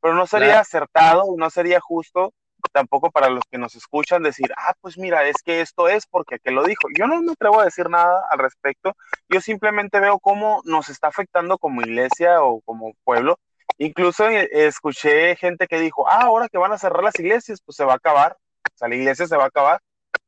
Pero 0.00 0.14
no 0.14 0.26
sería 0.26 0.60
acertado 0.60 1.24
no 1.36 1.50
sería 1.50 1.80
justo 1.80 2.32
tampoco 2.72 3.10
para 3.10 3.28
los 3.28 3.44
que 3.50 3.58
nos 3.58 3.74
escuchan 3.76 4.22
decir, 4.22 4.52
ah, 4.56 4.74
pues 4.80 4.98
mira, 4.98 5.26
es 5.28 5.36
que 5.44 5.60
esto 5.60 5.88
es 5.88 6.06
porque 6.06 6.38
que 6.38 6.50
lo 6.50 6.64
dijo. 6.64 6.88
Yo 6.98 7.06
no 7.06 7.22
me 7.22 7.32
atrevo 7.32 7.60
a 7.60 7.64
decir 7.64 7.88
nada 7.88 8.24
al 8.30 8.38
respecto, 8.38 8.96
yo 9.28 9.40
simplemente 9.40 10.00
veo 10.00 10.18
cómo 10.18 10.60
nos 10.64 10.88
está 10.88 11.08
afectando 11.08 11.58
como 11.58 11.82
iglesia 11.82 12.42
o 12.42 12.60
como 12.62 12.94
pueblo 13.04 13.38
Incluso 13.78 14.28
eh, 14.28 14.48
escuché 14.52 15.36
gente 15.36 15.66
que 15.66 15.78
dijo, 15.78 16.08
ah, 16.08 16.22
ahora 16.22 16.48
que 16.48 16.58
van 16.58 16.72
a 16.72 16.78
cerrar 16.78 17.02
las 17.02 17.18
iglesias, 17.18 17.60
pues 17.64 17.76
se 17.76 17.84
va 17.84 17.94
a 17.94 17.96
acabar, 17.96 18.36
o 18.64 18.78
sea, 18.78 18.88
la 18.88 18.94
iglesia 18.94 19.26
se 19.26 19.36
va 19.36 19.44
a 19.44 19.48
acabar. 19.48 19.80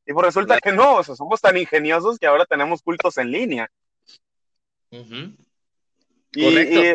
Y 0.05 0.13
pues 0.13 0.25
resulta 0.25 0.59
que 0.59 0.71
no, 0.71 0.95
o 0.95 1.03
sea, 1.03 1.15
somos 1.15 1.41
tan 1.41 1.57
ingeniosos 1.57 2.17
que 2.17 2.27
ahora 2.27 2.45
tenemos 2.45 2.81
cultos 2.81 3.17
en 3.17 3.31
línea. 3.31 3.69
y, 6.33 6.93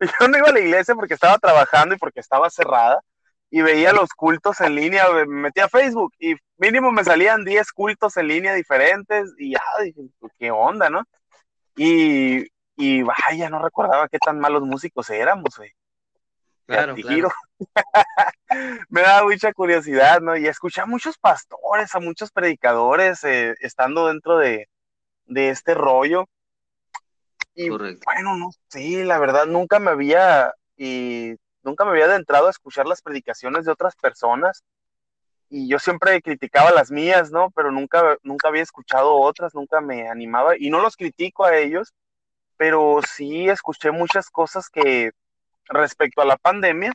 yo 0.20 0.28
no 0.28 0.38
iba 0.38 0.48
a 0.48 0.52
la 0.52 0.60
iglesia 0.60 0.94
porque 0.94 1.14
estaba 1.14 1.38
trabajando 1.38 1.94
y 1.94 1.98
porque 1.98 2.20
estaba 2.20 2.48
cerrada 2.50 3.00
y 3.50 3.62
veía 3.62 3.92
los 3.92 4.10
cultos 4.10 4.60
en 4.60 4.76
línea, 4.76 5.08
me 5.10 5.26
metía 5.26 5.64
a 5.64 5.68
Facebook 5.68 6.12
y 6.18 6.34
mínimo 6.56 6.92
me 6.92 7.04
salían 7.04 7.44
10 7.44 7.72
cultos 7.72 8.16
en 8.16 8.28
línea 8.28 8.54
diferentes 8.54 9.34
y 9.38 9.52
ya 9.52 9.62
dije, 9.82 10.00
pues, 10.20 10.32
qué 10.38 10.50
onda, 10.50 10.88
¿no? 10.88 11.02
Y 11.76 12.46
y 12.80 13.02
vaya, 13.02 13.50
no 13.50 13.62
recordaba 13.62 14.08
qué 14.08 14.18
tan 14.18 14.40
malos 14.40 14.62
músicos 14.62 15.10
éramos, 15.10 15.54
güey. 15.56 15.70
Claro, 16.64 16.94
Me 18.88 19.02
da 19.02 19.22
mucha 19.24 19.52
curiosidad, 19.52 20.20
¿no? 20.20 20.36
Y 20.36 20.46
escuché 20.46 20.80
a 20.80 20.86
muchos 20.86 21.18
pastores, 21.18 21.94
a 21.94 22.00
muchos 22.00 22.30
predicadores 22.30 23.22
eh, 23.24 23.54
estando 23.60 24.06
dentro 24.06 24.38
de, 24.38 24.68
este 25.26 25.74
rollo. 25.74 26.26
Y 27.54 27.68
bueno, 27.68 28.36
no 28.36 28.50
sé, 28.68 29.04
la 29.04 29.18
verdad 29.18 29.46
nunca 29.46 29.78
me 29.78 29.90
había 29.90 30.54
y 30.76 31.34
nunca 31.62 31.84
me 31.84 31.90
había 31.90 32.06
adentrado 32.06 32.46
a 32.46 32.50
escuchar 32.50 32.86
las 32.86 33.02
predicaciones 33.02 33.66
de 33.66 33.72
otras 33.72 33.94
personas. 33.96 34.64
Y 35.50 35.68
yo 35.68 35.78
siempre 35.80 36.22
criticaba 36.22 36.70
las 36.70 36.90
mías, 36.90 37.30
¿no? 37.30 37.50
Pero 37.50 37.72
nunca, 37.72 38.16
nunca 38.22 38.48
había 38.48 38.62
escuchado 38.62 39.16
otras, 39.16 39.54
nunca 39.54 39.80
me 39.80 40.08
animaba. 40.08 40.54
Y 40.56 40.70
no 40.70 40.80
los 40.80 40.96
critico 40.96 41.44
a 41.44 41.56
ellos, 41.58 41.92
pero 42.60 43.00
sí 43.08 43.48
escuché 43.48 43.90
muchas 43.90 44.28
cosas 44.28 44.68
que 44.68 45.12
respecto 45.64 46.20
a 46.20 46.26
la 46.26 46.36
pandemia, 46.36 46.92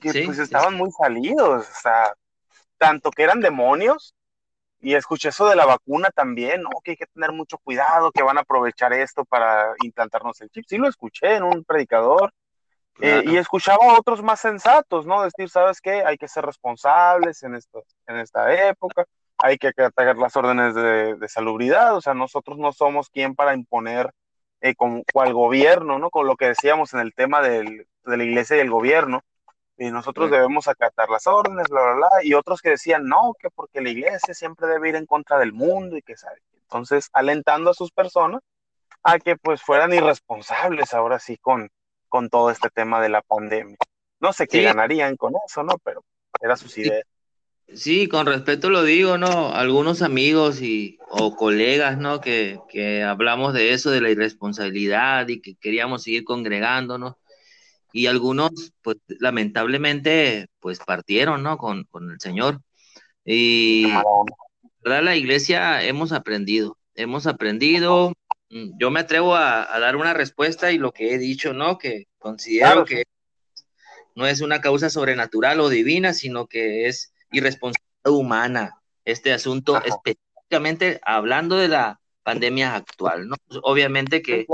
que 0.00 0.24
pues 0.24 0.38
estaban 0.38 0.72
muy 0.72 0.90
salidos, 0.90 1.68
o 1.68 1.80
sea, 1.82 2.14
tanto 2.78 3.10
que 3.10 3.24
eran 3.24 3.40
demonios, 3.40 4.14
y 4.80 4.94
escuché 4.94 5.28
eso 5.28 5.46
de 5.50 5.54
la 5.54 5.66
vacuna 5.66 6.08
también, 6.08 6.62
¿no? 6.62 6.70
Que 6.82 6.92
hay 6.92 6.96
que 6.96 7.04
tener 7.08 7.30
mucho 7.30 7.58
cuidado, 7.58 8.10
que 8.10 8.22
van 8.22 8.38
a 8.38 8.40
aprovechar 8.40 8.94
esto 8.94 9.26
para 9.26 9.74
implantarnos 9.84 10.40
el 10.40 10.48
chip. 10.48 10.64
Sí 10.66 10.78
lo 10.78 10.88
escuché 10.88 11.34
en 11.34 11.42
un 11.42 11.62
predicador. 11.62 12.32
Eh, 13.02 13.22
y 13.26 13.36
escuchaba 13.36 13.84
a 13.84 13.98
otros 13.98 14.22
más 14.22 14.40
sensatos, 14.40 15.04
¿no? 15.04 15.22
Decir, 15.22 15.50
¿sabes 15.50 15.82
qué? 15.82 16.04
Hay 16.04 16.16
que 16.16 16.26
ser 16.26 16.46
responsables 16.46 17.42
en, 17.42 17.54
esto, 17.54 17.84
en 18.06 18.16
esta 18.16 18.50
época, 18.66 19.04
hay 19.36 19.58
que 19.58 19.68
acatar 19.68 20.16
las 20.16 20.34
órdenes 20.36 20.74
de, 20.74 21.16
de 21.16 21.28
salubridad, 21.28 21.94
o 21.94 22.00
sea, 22.00 22.14
nosotros 22.14 22.56
no 22.56 22.72
somos 22.72 23.10
quien 23.10 23.34
para 23.34 23.52
imponer 23.52 24.10
eh, 24.60 24.74
con, 24.74 25.02
cual 25.12 25.32
gobierno, 25.32 25.98
¿no? 25.98 26.10
Con 26.10 26.26
lo 26.26 26.36
que 26.36 26.46
decíamos 26.46 26.92
en 26.94 27.00
el 27.00 27.14
tema 27.14 27.40
del, 27.42 27.86
de 28.04 28.16
la 28.16 28.24
iglesia 28.24 28.56
y 28.56 28.60
el 28.60 28.70
gobierno. 28.70 29.22
Y 29.76 29.90
nosotros 29.90 30.30
debemos 30.30 30.68
acatar 30.68 31.08
las 31.08 31.26
órdenes, 31.26 31.66
bla, 31.68 31.82
bla, 31.82 31.94
bla. 31.94 32.08
Y 32.22 32.34
otros 32.34 32.60
que 32.60 32.70
decían, 32.70 33.06
no, 33.06 33.34
que 33.38 33.48
porque 33.48 33.80
la 33.80 33.88
iglesia 33.88 34.34
siempre 34.34 34.66
debe 34.66 34.90
ir 34.90 34.96
en 34.96 35.06
contra 35.06 35.38
del 35.38 35.54
mundo 35.54 35.96
y 35.96 36.02
que 36.02 36.16
sabe. 36.16 36.42
Entonces, 36.52 37.08
alentando 37.14 37.70
a 37.70 37.74
sus 37.74 37.90
personas 37.90 38.42
a 39.02 39.18
que 39.18 39.36
pues 39.36 39.62
fueran 39.62 39.94
irresponsables 39.94 40.92
ahora 40.92 41.18
sí 41.18 41.38
con, 41.38 41.70
con 42.08 42.28
todo 42.28 42.50
este 42.50 42.68
tema 42.68 43.00
de 43.00 43.08
la 43.08 43.22
pandemia. 43.22 43.78
No 44.20 44.34
sé 44.34 44.46
qué 44.46 44.62
ganarían 44.62 45.16
con 45.16 45.32
eso, 45.46 45.62
¿no? 45.62 45.78
Pero 45.82 46.04
era 46.40 46.56
sus 46.56 46.76
ideas. 46.76 47.04
Sí, 47.74 48.08
con 48.08 48.26
respeto 48.26 48.68
lo 48.68 48.82
digo, 48.82 49.16
¿no? 49.16 49.54
Algunos 49.54 50.02
amigos 50.02 50.60
y, 50.60 50.98
o 51.08 51.36
colegas, 51.36 51.98
¿no? 51.98 52.20
Que, 52.20 52.58
que 52.68 53.02
hablamos 53.02 53.54
de 53.54 53.72
eso, 53.72 53.90
de 53.90 54.00
la 54.00 54.10
irresponsabilidad 54.10 55.28
y 55.28 55.40
que 55.40 55.54
queríamos 55.54 56.02
seguir 56.02 56.24
congregándonos. 56.24 57.14
Y 57.92 58.06
algunos, 58.06 58.72
pues 58.82 58.96
lamentablemente, 59.08 60.48
pues 60.60 60.78
partieron, 60.78 61.42
¿no? 61.42 61.58
Con, 61.58 61.84
con 61.84 62.10
el 62.10 62.20
Señor. 62.20 62.60
Y 63.24 63.86
verdad, 64.82 65.02
la 65.02 65.16
iglesia 65.16 65.82
hemos 65.82 66.12
aprendido, 66.12 66.76
hemos 66.94 67.26
aprendido. 67.26 68.12
Yo 68.48 68.90
me 68.90 69.00
atrevo 69.00 69.36
a, 69.36 69.78
dar 69.78 69.96
una 69.96 70.14
respuesta 70.14 70.72
y 70.72 70.78
lo 70.78 70.92
que 70.92 71.14
he 71.14 71.18
dicho, 71.18 71.52
¿no? 71.52 71.78
Que 71.78 72.08
considero 72.18 72.84
que 72.84 73.04
no 74.16 74.26
es 74.26 74.40
una 74.40 74.60
causa 74.60 74.90
sobrenatural 74.90 75.60
o 75.60 75.68
divina, 75.68 76.12
sino 76.12 76.46
que 76.46 76.86
es 76.88 77.12
irresponsabilidad 77.30 78.10
humana. 78.10 78.76
Este 79.04 79.32
asunto, 79.32 79.80
específicamente 79.82 81.00
hablando 81.04 81.56
de 81.56 81.68
la 81.68 82.00
pandemia 82.22 82.74
actual, 82.74 83.28
¿no? 83.28 83.36
Pues, 83.46 83.60
obviamente 83.62 84.22
que 84.22 84.46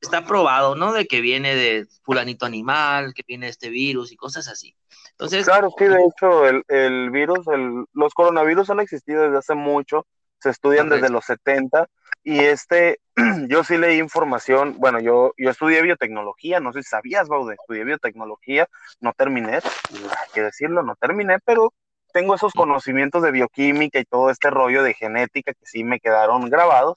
está 0.00 0.24
probado, 0.24 0.76
¿no? 0.76 0.92
De 0.92 1.06
que 1.06 1.20
viene 1.20 1.54
de 1.54 1.86
fulanito 2.02 2.46
animal, 2.46 3.14
que 3.14 3.22
viene 3.26 3.48
este 3.48 3.70
virus 3.70 4.12
y 4.12 4.16
cosas 4.16 4.48
así. 4.48 4.74
Entonces, 5.12 5.46
claro, 5.46 5.70
sí, 5.76 5.84
de 5.84 6.04
hecho, 6.04 6.46
el, 6.46 6.62
el 6.68 7.10
virus, 7.10 7.46
el, 7.48 7.84
los 7.92 8.14
coronavirus 8.14 8.70
han 8.70 8.80
existido 8.80 9.24
desde 9.24 9.38
hace 9.38 9.54
mucho, 9.54 10.06
se 10.38 10.50
estudian 10.50 10.88
desde 10.88 11.10
los 11.10 11.24
70 11.24 11.88
y 12.22 12.38
este, 12.40 13.00
yo 13.48 13.64
sí 13.64 13.76
leí 13.76 13.98
información, 13.98 14.76
bueno, 14.78 15.00
yo, 15.00 15.32
yo 15.36 15.50
estudié 15.50 15.82
biotecnología, 15.82 16.60
no 16.60 16.72
sé 16.72 16.82
si 16.82 16.90
sabías, 16.90 17.28
Baude, 17.28 17.54
estudié 17.54 17.84
biotecnología, 17.84 18.68
no 19.00 19.12
terminé, 19.12 19.54
hay 19.54 20.32
que 20.32 20.42
decirlo, 20.42 20.82
no 20.82 20.94
terminé, 20.96 21.38
pero 21.44 21.72
tengo 22.12 22.34
esos 22.34 22.52
conocimientos 22.52 23.22
de 23.22 23.30
bioquímica 23.30 23.98
y 23.98 24.04
todo 24.04 24.30
este 24.30 24.50
rollo 24.50 24.82
de 24.82 24.94
genética 24.94 25.52
que 25.52 25.66
sí 25.66 25.84
me 25.84 26.00
quedaron 26.00 26.48
grabados 26.50 26.96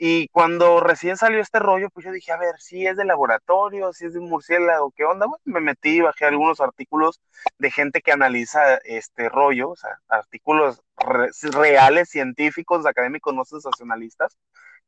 y 0.00 0.28
cuando 0.28 0.78
recién 0.78 1.16
salió 1.16 1.40
este 1.40 1.58
rollo, 1.58 1.90
pues 1.90 2.06
yo 2.06 2.12
dije, 2.12 2.30
a 2.30 2.36
ver, 2.36 2.54
si 2.60 2.86
es 2.86 2.96
de 2.96 3.04
laboratorio, 3.04 3.92
si 3.92 4.06
es 4.06 4.14
de 4.14 4.20
murciélago, 4.20 4.92
¿qué 4.96 5.04
onda? 5.04 5.26
Bueno, 5.26 5.42
me 5.44 5.60
metí, 5.60 6.00
bajé 6.00 6.24
algunos 6.24 6.60
artículos 6.60 7.20
de 7.58 7.70
gente 7.72 8.00
que 8.00 8.12
analiza 8.12 8.76
este 8.84 9.28
rollo, 9.28 9.70
o 9.70 9.76
sea, 9.76 9.98
artículos 10.06 10.82
reales, 11.52 12.10
científicos, 12.10 12.86
académicos, 12.86 13.34
no 13.34 13.44
sensacionalistas. 13.44 14.36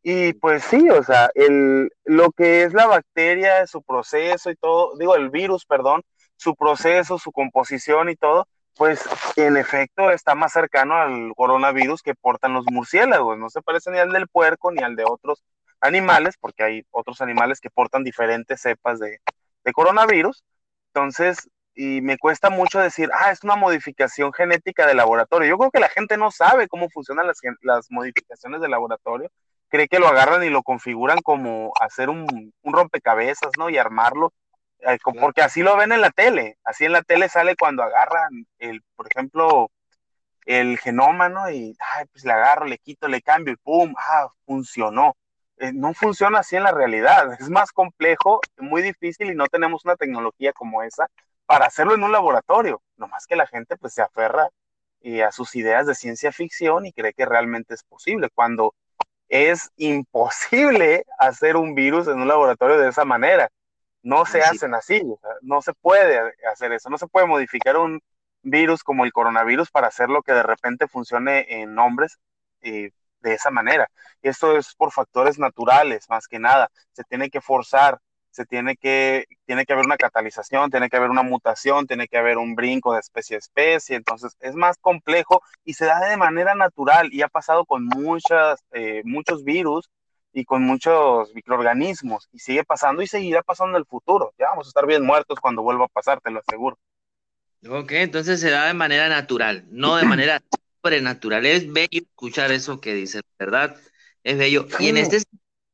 Y 0.03 0.33
pues 0.35 0.63
sí, 0.65 0.89
o 0.91 1.03
sea, 1.03 1.29
el, 1.35 1.91
lo 2.05 2.31
que 2.31 2.63
es 2.63 2.73
la 2.73 2.87
bacteria, 2.87 3.67
su 3.67 3.83
proceso 3.83 4.51
y 4.51 4.57
todo, 4.57 4.97
digo, 4.97 5.17
el 5.17 5.31
virus, 5.31 5.67
perdón, 5.67 6.03
su 6.37 6.55
proceso, 6.55 7.19
su 7.19 7.33
composición 7.33 8.11
y 8.11 8.17
todo, 8.17 8.47
pues 8.81 9.07
en 9.37 9.59
efecto 9.59 10.11
está 10.11 10.35
más 10.35 10.55
cercano 10.55 10.95
al 10.95 11.35
coronavirus 11.37 12.03
que 12.03 12.15
portan 12.15 12.55
los 12.55 12.65
murciélagos. 12.65 13.37
No 13.37 13.51
se 13.51 13.61
parece 13.61 13.91
ni 13.91 13.99
al 13.99 14.11
del 14.11 14.27
puerco 14.27 14.73
ni 14.73 14.83
al 14.83 14.97
de 14.97 15.05
otros 15.05 15.45
animales, 15.83 16.37
porque 16.41 16.63
hay 16.63 16.87
otros 16.91 17.21
animales 17.21 17.61
que 17.61 17.69
portan 17.69 18.05
diferentes 18.05 18.63
cepas 18.63 18.99
de, 18.99 19.21
coronavirus. 19.75 20.43
Entonces, 20.95 21.51
y 21.75 22.01
me 22.01 22.17
cuesta 22.17 22.49
mucho 22.49 22.81
decir, 22.81 23.11
ah, 23.13 23.31
es 23.31 23.45
una 23.45 23.55
modificación 23.55 24.33
genética 24.33 24.87
de 24.87 24.95
laboratorio. 24.95 25.47
Yo 25.47 25.59
creo 25.59 25.71
que 25.71 25.81
la 25.81 25.91
gente 25.91 26.17
no 26.17 26.31
sabe 26.31 26.67
cómo 26.67 26.89
funcionan 26.89 27.27
las, 27.27 27.37
las 27.61 27.91
modificaciones 27.91 28.63
de 28.63 28.69
laboratorio. 28.71 29.31
Cree 29.69 29.89
que 29.89 29.99
lo 29.99 30.09
agarran 30.09 30.43
y 30.43 30.49
lo 30.49 30.63
configuran 30.63 31.19
como 31.19 31.73
hacer 31.79 32.09
un, 32.09 32.55
un 32.63 32.73
rompecabezas, 32.73 33.51
¿no? 33.59 33.69
Y 33.69 33.77
armarlo 33.77 34.33
porque 35.21 35.43
así 35.43 35.63
lo 35.63 35.77
ven 35.77 35.93
en 35.93 36.01
la 36.01 36.11
tele, 36.11 36.59
así 36.65 36.85
en 36.85 36.93
la 36.93 37.03
tele 37.03 37.29
sale 37.29 37.57
cuando 37.57 37.83
agarran 37.83 38.47
el, 38.59 38.83
por 38.97 39.07
ejemplo, 39.11 39.71
el 40.47 40.79
genoma, 40.79 41.29
¿no? 41.29 41.51
Y, 41.51 41.77
ay, 41.97 42.07
pues 42.13 42.25
le 42.25 42.33
agarro, 42.33 42.67
le 42.67 42.79
quito, 42.79 43.09
le 43.09 43.23
cambio 43.23 43.55
y 43.55 43.57
¡pum! 43.57 43.95
¡Ah! 43.99 44.29
Funcionó. 44.47 45.17
Eh, 45.59 45.73
no 45.75 45.93
funciona 45.95 46.41
así 46.41 46.57
en 46.57 46.65
la 46.65 46.73
realidad, 46.73 47.33
es 47.41 47.51
más 47.51 47.73
complejo, 47.73 48.41
muy 48.59 48.83
difícil 48.83 49.31
y 49.31 49.35
no 49.35 49.47
tenemos 49.47 49.85
una 49.85 49.97
tecnología 49.97 50.53
como 50.53 50.83
esa 50.83 51.07
para 51.47 51.67
hacerlo 51.67 51.95
en 51.95 52.03
un 52.05 52.13
laboratorio, 52.13 52.83
nomás 52.97 53.27
que 53.27 53.37
la 53.37 53.47
gente 53.47 53.77
pues 53.77 53.93
se 53.95 54.03
aferra 54.03 54.49
y 55.03 55.21
a 55.21 55.33
sus 55.33 55.55
ideas 55.57 55.87
de 55.87 55.95
ciencia 55.95 56.33
ficción 56.33 56.87
y 56.87 56.93
cree 56.93 57.13
que 57.13 57.27
realmente 57.27 57.75
es 57.75 57.83
posible, 57.85 58.29
cuando 58.35 58.75
es 59.29 59.71
imposible 59.77 61.05
hacer 61.19 61.57
un 61.57 61.75
virus 61.75 62.09
en 62.09 62.21
un 62.21 62.29
laboratorio 62.29 62.79
de 62.79 62.89
esa 62.89 63.05
manera 63.05 63.51
no 64.03 64.25
se 64.25 64.43
hacen 64.43 64.75
así, 64.75 65.03
no 65.43 65.63
se 65.63 65.73
puede 65.75 66.19
hacer 66.51 66.73
eso, 66.73 66.91
no 66.91 66.99
se 66.99 67.07
puede 67.07 67.27
modificar 67.27 67.77
un 67.77 68.01
virus 68.43 68.83
como 68.83 69.05
el 69.05 69.13
coronavirus 69.13 69.71
para 69.71 69.89
hacerlo 69.89 70.23
que 70.23 70.33
de 70.33 70.43
repente 70.43 70.89
funcione 70.89 71.61
en 71.61 71.79
hombres 71.79 72.19
de 72.61 73.35
esa 73.35 73.51
manera. 73.51 73.89
Esto 74.23 74.57
es 74.57 74.75
por 74.75 74.93
factores 74.93 75.39
naturales, 75.39 76.09
más 76.09 76.27
que 76.27 76.39
nada. 76.39 76.71
Se 76.93 77.05
tiene 77.05 77.31
que 77.31 77.41
forzar, 77.41 77.99
se 78.31 78.47
tiene 78.47 78.77
que, 78.77 79.27
tiene 79.45 79.65
que 79.65 79.73
haber 79.73 79.85
una 79.85 79.97
catalización, 79.97 80.71
tiene 80.71 80.89
que 80.89 80.97
haber 80.97 81.11
una 81.11 81.23
mutación, 81.23 81.87
tiene 81.87 82.09
que 82.09 82.19
haber 82.19 82.39
un 82.39 82.55
brinco 82.55 82.95
de 82.95 83.01
especie 83.01 83.37
a 83.37 83.39
especie. 83.39 83.97
Entonces 83.97 84.37
es 84.41 84.55
más 84.55 84.79
complejo 84.79 85.43
y 85.65 85.75
se 85.75 85.87
da 85.87 86.01
de 86.01 86.17
manera 86.17 86.55
natural 86.55 87.13
y 87.13 87.23
ha 87.23 87.29
pasado 87.29 87.65
con 87.67 87.85
muchas, 87.87 88.65
eh, 88.73 89.03
muchos 89.05 89.45
virus 89.45 89.91
y 90.33 90.45
con 90.45 90.63
muchos 90.63 91.35
microorganismos 91.35 92.29
y 92.33 92.39
sigue 92.39 92.65
pasando 92.65 93.03
y 93.03 93.07
seguirá 93.07 93.43
pasando 93.43 93.77
en 93.77 93.81
el 93.81 93.87
futuro. 93.87 94.33
Ya 94.39 94.47
vamos 94.51 94.67
a 94.67 94.71
estar 94.71 94.87
bien 94.87 95.05
muertos 95.05 95.41
cuando 95.41 95.63
vuelva 95.63 95.87
a 95.87 95.89
pasar, 95.89 96.21
te 96.21 96.31
lo 96.31 96.41
aseguro. 96.41 96.79
Ok, 97.69 97.93
entonces 97.93 98.41
se 98.41 98.51
da 98.51 98.67
de 98.67 98.75
manera 98.75 99.09
natural, 99.09 99.67
no 99.71 99.97
de 99.97 100.05
manera 100.05 100.41
sobrenatural. 100.83 101.45
Es 101.45 101.71
bello 101.71 102.03
escuchar 102.03 102.53
eso 102.53 102.81
que 102.81 102.95
dice, 102.95 103.21
¿verdad? 103.39 103.77
Es 104.25 104.39
bello. 104.39 104.67
Y 104.79 104.89
en 104.89 104.97
este 104.97 105.23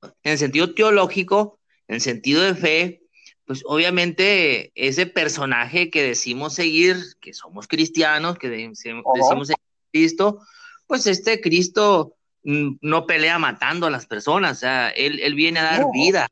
en 0.02 0.32
el 0.32 0.38
sentido 0.38 0.74
teológico, 0.74 1.58
en 1.88 2.00
sentido 2.00 2.42
de 2.42 2.54
fe, 2.54 3.02
pues 3.44 3.62
obviamente 3.64 4.72
ese 4.74 5.06
personaje 5.06 5.90
que 5.90 6.02
decimos 6.02 6.54
seguir, 6.54 6.96
que 7.20 7.32
somos 7.32 7.68
cristianos, 7.68 8.38
que 8.38 8.48
decimos, 8.48 9.04
decimos 9.14 9.48
seguir 9.48 9.62
Cristo, 9.92 10.40
pues 10.86 11.06
este 11.06 11.40
Cristo 11.40 12.15
no 12.46 13.06
pelea 13.06 13.40
matando 13.40 13.86
a 13.86 13.90
las 13.90 14.06
personas, 14.06 14.58
o 14.58 14.60
sea, 14.60 14.90
él, 14.90 15.34
viene 15.34 15.58
a 15.58 15.64
dar 15.64 15.84
vida, 15.92 16.28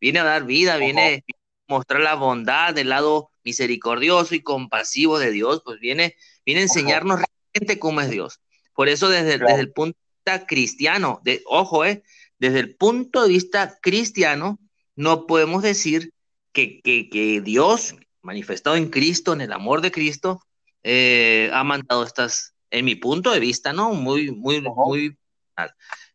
viene 0.00 0.20
a 0.20 0.24
dar 0.24 0.44
vida, 0.44 0.78
viene 0.78 1.22
a 1.28 1.34
mostrar 1.68 2.00
la 2.00 2.14
bondad 2.14 2.72
del 2.72 2.88
lado 2.88 3.30
misericordioso 3.44 4.34
y 4.34 4.40
compasivo 4.40 5.18
de 5.18 5.30
Dios, 5.30 5.60
pues 5.62 5.78
viene, 5.78 6.16
viene 6.46 6.60
a 6.60 6.64
enseñarnos 6.64 7.20
realmente 7.20 7.78
cómo 7.78 8.00
es 8.00 8.08
Dios. 8.08 8.40
Por 8.74 8.88
eso 8.88 9.10
desde, 9.10 9.38
desde 9.38 9.60
el 9.60 9.72
punto 9.72 9.98
de 9.98 10.32
vista 10.32 10.46
cristiano, 10.46 11.20
de, 11.22 11.42
ojo, 11.44 11.84
eh, 11.84 12.02
desde 12.38 12.60
el 12.60 12.74
punto 12.74 13.22
de 13.22 13.28
vista 13.28 13.78
cristiano, 13.82 14.58
no 14.94 15.26
podemos 15.26 15.62
decir 15.62 16.14
que, 16.52 16.80
que, 16.80 17.42
Dios, 17.44 17.94
manifestado 18.22 18.76
en 18.76 18.88
Cristo, 18.88 19.34
en 19.34 19.42
el 19.42 19.52
amor 19.52 19.82
de 19.82 19.92
Cristo, 19.92 20.40
eh, 20.82 21.50
ha 21.52 21.62
mandado 21.62 22.04
estas, 22.04 22.54
en 22.70 22.86
mi 22.86 22.94
punto 22.94 23.32
de 23.32 23.40
vista, 23.40 23.74
¿no? 23.74 23.92
Muy, 23.92 24.30
muy, 24.30 24.62
muy 24.62 25.18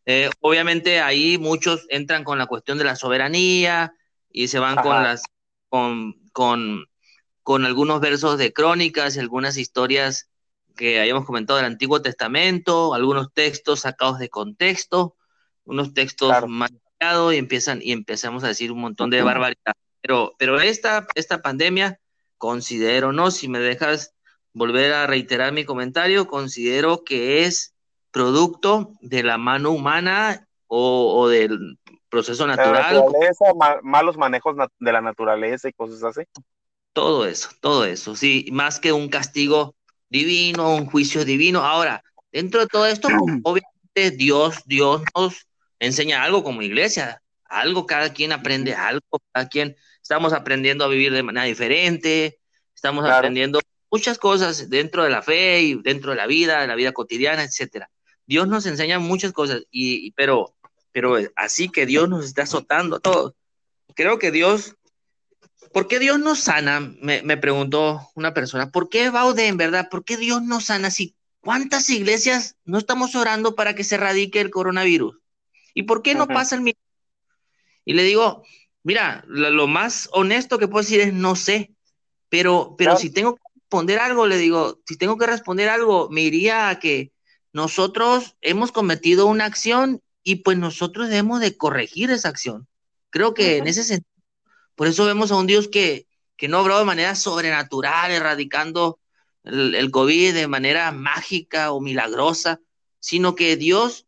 eh, 0.06 0.30
obviamente 0.40 1.00
ahí 1.00 1.38
muchos 1.38 1.86
entran 1.88 2.24
con 2.24 2.38
la 2.38 2.46
cuestión 2.46 2.78
de 2.78 2.84
la 2.84 2.96
soberanía 2.96 3.94
y 4.30 4.48
se 4.48 4.58
van 4.58 4.76
con 4.76 5.02
las 5.02 5.22
con, 5.68 6.14
con, 6.32 6.84
con, 7.42 7.64
algunos 7.64 8.00
versos 8.00 8.38
de 8.38 8.52
crónicas 8.52 9.16
y 9.16 9.20
algunas 9.20 9.56
historias 9.56 10.30
que 10.76 11.00
hayamos 11.00 11.24
comentado 11.24 11.58
del 11.58 11.66
Antiguo 11.66 12.02
Testamento, 12.02 12.94
algunos 12.94 13.32
textos 13.32 13.80
sacados 13.80 14.18
de 14.18 14.28
contexto, 14.28 15.16
unos 15.64 15.94
textos 15.94 16.32
claro. 16.98 17.32
y 17.32 17.36
empiezan 17.36 17.80
y 17.82 17.92
empezamos 17.92 18.44
a 18.44 18.48
decir 18.48 18.72
un 18.72 18.80
montón 18.80 19.10
de 19.10 19.22
barbaridad. 19.22 19.74
Pero, 20.00 20.34
pero 20.38 20.60
esta, 20.60 21.06
esta 21.14 21.40
pandemia, 21.40 22.00
considero, 22.36 23.12
¿no? 23.12 23.30
Si 23.30 23.48
me 23.48 23.60
dejas 23.60 24.14
volver 24.52 24.92
a 24.92 25.06
reiterar 25.06 25.52
mi 25.52 25.64
comentario, 25.64 26.26
considero 26.26 27.04
que 27.04 27.44
es 27.44 27.71
producto 28.12 28.92
de 29.00 29.22
la 29.24 29.38
mano 29.38 29.72
humana 29.72 30.46
o, 30.68 31.28
del 31.28 31.78
proceso 32.08 32.46
natural. 32.46 33.04
malos 33.82 34.16
manejos 34.16 34.56
de 34.78 34.92
la 34.92 35.00
naturaleza 35.00 35.68
y 35.68 35.72
cosas 35.72 36.04
así. 36.04 36.22
Todo 36.92 37.26
eso, 37.26 37.48
todo 37.60 37.84
eso, 37.86 38.14
sí, 38.14 38.46
más 38.52 38.78
que 38.78 38.92
un 38.92 39.08
castigo 39.08 39.74
divino, 40.08 40.74
un 40.74 40.86
juicio 40.86 41.24
divino. 41.24 41.60
Ahora, 41.60 42.04
dentro 42.30 42.60
de 42.60 42.66
todo 42.66 42.86
esto, 42.86 43.08
obviamente 43.44 44.10
Dios, 44.12 44.62
Dios 44.66 45.02
nos 45.16 45.46
enseña 45.78 46.22
algo 46.22 46.44
como 46.44 46.62
iglesia, 46.62 47.22
algo, 47.46 47.86
cada 47.86 48.12
quien 48.12 48.32
aprende 48.32 48.74
algo, 48.74 49.22
cada 49.32 49.48
quien 49.48 49.76
estamos 50.02 50.32
aprendiendo 50.32 50.84
a 50.84 50.88
vivir 50.88 51.12
de 51.12 51.22
manera 51.22 51.46
diferente, 51.46 52.38
estamos 52.74 53.08
aprendiendo 53.08 53.60
muchas 53.90 54.18
cosas 54.18 54.68
dentro 54.68 55.04
de 55.04 55.10
la 55.10 55.22
fe 55.22 55.60
y 55.60 55.74
dentro 55.82 56.10
de 56.10 56.16
la 56.16 56.26
vida, 56.26 56.60
de 56.60 56.66
la 56.66 56.74
vida 56.74 56.92
cotidiana, 56.92 57.42
etcétera. 57.42 57.90
Dios 58.32 58.48
nos 58.48 58.64
enseña 58.64 58.98
muchas 58.98 59.32
cosas, 59.32 59.62
y, 59.70 60.10
pero 60.12 60.54
pero 60.90 61.18
así 61.36 61.68
que 61.68 61.84
Dios 61.84 62.08
nos 62.08 62.24
está 62.24 62.44
azotando 62.44 62.96
a 62.96 63.00
todos. 63.00 63.34
Creo 63.94 64.18
que 64.18 64.30
Dios, 64.30 64.76
¿por 65.70 65.86
qué 65.86 65.98
Dios 65.98 66.18
nos 66.18 66.40
sana? 66.40 66.80
Me, 67.00 67.36
preguntó 67.36 68.10
una 68.14 68.32
persona, 68.32 68.70
¿por 68.70 68.88
qué 68.88 69.10
Baude, 69.10 69.48
en 69.48 69.58
verdad? 69.58 69.88
¿Por 69.90 70.02
qué 70.04 70.16
Dios 70.16 70.42
nos 70.42 70.66
sana 70.66 70.90
si 70.90 71.14
cuántas 71.40 71.90
iglesias 71.90 72.56
no 72.64 72.78
estamos 72.78 73.14
orando 73.16 73.54
para 73.54 73.74
que 73.74 73.84
se 73.84 73.96
erradique 73.96 74.40
el 74.40 74.50
coronavirus? 74.50 75.18
¿Y 75.74 75.82
por 75.82 76.02
qué 76.02 76.14
no 76.14 76.26
pasa 76.26 76.54
el 76.54 76.62
mismo? 76.62 76.80
Y 77.84 77.94
le 77.94 78.02
digo, 78.02 78.44
mira, 78.82 79.24
lo, 79.26 79.66
más 79.66 80.08
honesto 80.12 80.58
que 80.58 80.68
puedo 80.68 80.82
decir 80.82 81.00
es 81.00 81.12
no 81.12 81.36
sé, 81.36 81.74
pero, 82.30 82.76
pero 82.78 82.96
si 82.96 83.10
tengo 83.10 83.34
que 83.34 83.42
responder 83.54 83.98
algo, 83.98 84.26
le 84.26 84.38
digo, 84.38 84.80
si 84.86 84.96
tengo 84.96 85.18
que 85.18 85.26
responder 85.26 85.68
algo, 85.68 86.08
me 86.10 86.22
iría 86.22 86.68
a 86.68 86.78
que 86.78 87.11
nosotros 87.52 88.36
hemos 88.40 88.72
cometido 88.72 89.26
una 89.26 89.44
acción 89.44 90.02
y 90.22 90.36
pues 90.36 90.58
nosotros 90.58 91.08
debemos 91.08 91.40
de 91.40 91.56
corregir 91.56 92.10
esa 92.10 92.28
acción. 92.28 92.68
Creo 93.10 93.34
que 93.34 93.58
en 93.58 93.66
ese 93.66 93.84
sentido, 93.84 94.10
por 94.74 94.86
eso 94.86 95.04
vemos 95.04 95.30
a 95.32 95.36
un 95.36 95.46
Dios 95.46 95.68
que, 95.68 96.06
que 96.36 96.48
no 96.48 96.60
obró 96.60 96.78
de 96.78 96.84
manera 96.84 97.14
sobrenatural, 97.14 98.10
erradicando 98.10 98.98
el, 99.44 99.74
el, 99.74 99.90
COVID 99.90 100.34
de 100.34 100.48
manera 100.48 100.92
mágica 100.92 101.72
o 101.72 101.80
milagrosa, 101.80 102.60
sino 103.00 103.34
que 103.34 103.56
Dios 103.56 104.06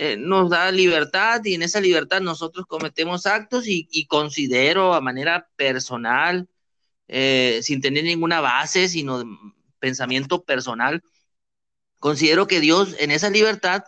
eh, 0.00 0.16
nos 0.16 0.48
da 0.48 0.70
libertad 0.70 1.44
y 1.44 1.54
en 1.54 1.62
esa 1.62 1.80
libertad 1.80 2.20
nosotros 2.20 2.66
cometemos 2.66 3.26
actos 3.26 3.64
y, 3.66 4.06
considero 4.06 4.94
a 4.94 5.00
manera 5.00 5.48
personal, 5.56 6.48
eh, 7.08 7.58
sin 7.64 7.80
tener 7.80 8.04
ninguna 8.04 8.40
base, 8.40 8.88
sino 8.88 9.24
pensamiento 9.80 10.44
personal, 10.44 11.02
considero 11.98 12.46
que 12.46 12.60
Dios 12.60 12.96
en 12.98 13.10
esa 13.10 13.30
libertad 13.30 13.84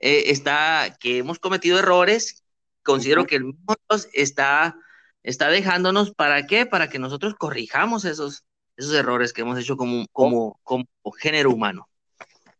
eh, 0.00 0.24
está, 0.30 0.96
que 1.00 1.18
hemos 1.18 1.38
cometido 1.38 1.78
errores, 1.78 2.44
considero 2.82 3.26
que 3.26 3.36
el 3.36 3.44
mismo 3.44 3.74
Dios 3.88 4.08
está, 4.12 4.76
está 5.22 5.48
dejándonos, 5.48 6.12
¿para 6.14 6.46
qué? 6.46 6.66
Para 6.66 6.88
que 6.88 6.98
nosotros 6.98 7.34
corrijamos 7.34 8.04
esos, 8.04 8.44
esos 8.76 8.94
errores 8.94 9.32
que 9.32 9.42
hemos 9.42 9.58
hecho 9.58 9.76
como, 9.76 10.06
como, 10.12 10.60
como 10.62 10.84
género 11.18 11.50
humano. 11.50 11.88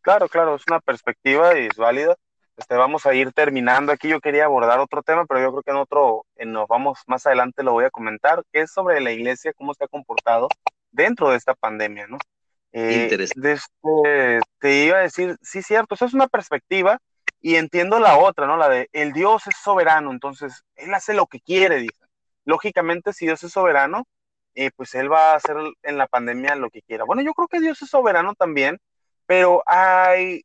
Claro, 0.01 0.29
claro, 0.29 0.55
es 0.55 0.63
una 0.67 0.79
perspectiva 0.79 1.57
y 1.59 1.67
es 1.67 1.77
válida. 1.77 2.15
Este, 2.57 2.75
vamos 2.75 3.05
a 3.05 3.13
ir 3.13 3.33
terminando 3.33 3.91
aquí. 3.91 4.07
Yo 4.07 4.21
quería 4.21 4.45
abordar 4.45 4.79
otro 4.79 5.03
tema, 5.03 5.25
pero 5.25 5.41
yo 5.41 5.51
creo 5.51 5.63
que 5.63 5.71
en 5.71 5.77
otro, 5.77 6.25
en 6.37 6.53
nos 6.53 6.67
vamos 6.67 6.99
más 7.07 7.25
adelante 7.25 7.63
lo 7.63 7.73
voy 7.73 7.85
a 7.85 7.89
comentar, 7.89 8.43
que 8.51 8.61
es 8.61 8.71
sobre 8.71 9.01
la 9.01 9.11
iglesia, 9.11 9.51
cómo 9.53 9.73
se 9.73 9.83
ha 9.83 9.87
comportado 9.87 10.47
dentro 10.91 11.29
de 11.29 11.37
esta 11.37 11.53
pandemia, 11.53 12.07
¿no? 12.07 12.17
Eh, 12.77 13.03
Interesante. 13.03 13.53
Este, 13.53 14.39
te 14.59 14.85
iba 14.85 14.97
a 14.97 15.01
decir, 15.01 15.37
sí, 15.41 15.61
cierto, 15.61 15.95
eso 15.95 16.03
es 16.03 16.13
una 16.13 16.27
perspectiva 16.27 16.99
y 17.39 17.55
entiendo 17.55 17.99
la 17.99 18.17
otra, 18.17 18.47
¿no? 18.47 18.57
La 18.57 18.67
de 18.67 18.89
el 18.91 19.13
Dios 19.13 19.47
es 19.47 19.55
soberano, 19.63 20.11
entonces 20.11 20.65
Él 20.75 20.93
hace 20.93 21.13
lo 21.13 21.25
que 21.25 21.39
quiere, 21.39 21.77
dicen. 21.77 22.09
Lógicamente, 22.43 23.13
si 23.13 23.27
Dios 23.27 23.41
es 23.43 23.53
soberano, 23.53 24.05
eh, 24.55 24.71
pues 24.75 24.93
Él 24.93 25.09
va 25.09 25.31
a 25.31 25.35
hacer 25.35 25.55
en 25.83 25.97
la 25.97 26.07
pandemia 26.07 26.55
lo 26.55 26.69
que 26.69 26.81
quiera. 26.81 27.05
Bueno, 27.05 27.21
yo 27.21 27.33
creo 27.33 27.47
que 27.47 27.61
Dios 27.61 27.81
es 27.81 27.89
soberano 27.89 28.35
también, 28.35 28.77
pero 29.25 29.63
hay, 29.67 30.43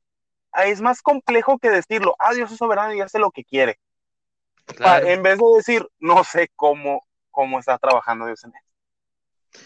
es 0.65 0.81
más 0.81 1.03
complejo 1.03 1.59
que 1.59 1.71
decirlo, 1.71 2.15
ah, 2.21 2.33
Dios 2.33 2.53
es 2.53 2.59
soberano 2.59 2.95
y 2.95 3.01
hace 3.01 3.19
lo 3.19 3.33
que 3.33 3.43
quiere. 3.43 3.81
En 4.79 5.25
vez 5.25 5.37
de 5.37 5.45
decir, 5.57 5.89
no 5.99 6.23
sé 6.23 6.49
cómo, 6.55 7.05
cómo 7.33 7.59
está 7.59 7.77
trabajando 7.77 8.27
Dios 8.27 8.45
en 8.45 8.55
esto. 8.55 8.70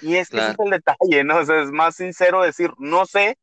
Y 0.01 0.17
es 0.17 0.29
que 0.29 0.39
ese 0.39 0.51
es 0.51 0.59
el 0.59 0.71
detalle, 0.71 1.25
¿no? 1.25 1.39
O 1.39 1.45
sea, 1.45 1.63
es 1.63 1.71
más 1.71 1.97
sincero 1.97 2.43
decir, 2.43 2.71
no 2.79 3.07
sé, 3.07 3.37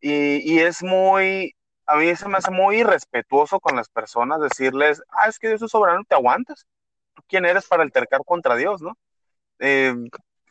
y, 0.00 0.52
y, 0.52 0.60
es 0.60 0.82
muy, 0.82 1.54
a 1.86 1.96
mí 1.96 2.14
se 2.16 2.28
me 2.28 2.38
hace 2.38 2.50
muy 2.50 2.78
irrespetuoso 2.78 3.60
con 3.60 3.76
las 3.76 3.88
personas 3.88 4.40
decirles, 4.40 5.02
ah, 5.10 5.28
es 5.28 5.38
que 5.38 5.48
Dios 5.48 5.62
es 5.62 5.70
soberano, 5.70 6.02
te 6.06 6.14
aguantas. 6.14 6.66
¿Tú 7.14 7.22
quién 7.28 7.44
eres 7.46 7.66
para 7.66 7.82
altercar 7.82 8.20
contra 8.26 8.56
Dios, 8.56 8.82
no? 8.82 8.96
Eh, 9.60 9.94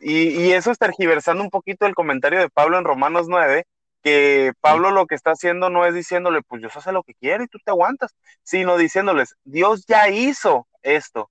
y, 0.00 0.28
y, 0.28 0.52
eso 0.52 0.70
es 0.70 0.78
tergiversando 0.78 1.42
un 1.42 1.50
poquito 1.50 1.86
el 1.86 1.94
comentario 1.94 2.40
de 2.40 2.50
Pablo 2.50 2.78
en 2.78 2.84
Romanos 2.84 3.26
9, 3.28 3.64
que 4.02 4.52
Pablo 4.60 4.90
lo 4.90 5.06
que 5.06 5.14
está 5.14 5.30
haciendo 5.30 5.70
no 5.70 5.86
es 5.86 5.94
diciéndole, 5.94 6.42
pues 6.42 6.60
Dios 6.60 6.76
hace 6.76 6.92
lo 6.92 7.02
que 7.02 7.14
quiere 7.14 7.44
y 7.44 7.48
tú 7.48 7.58
te 7.64 7.70
aguantas, 7.70 8.14
sino 8.42 8.76
diciéndoles, 8.76 9.34
Dios 9.44 9.86
ya 9.86 10.08
hizo 10.10 10.68
esto. 10.82 11.30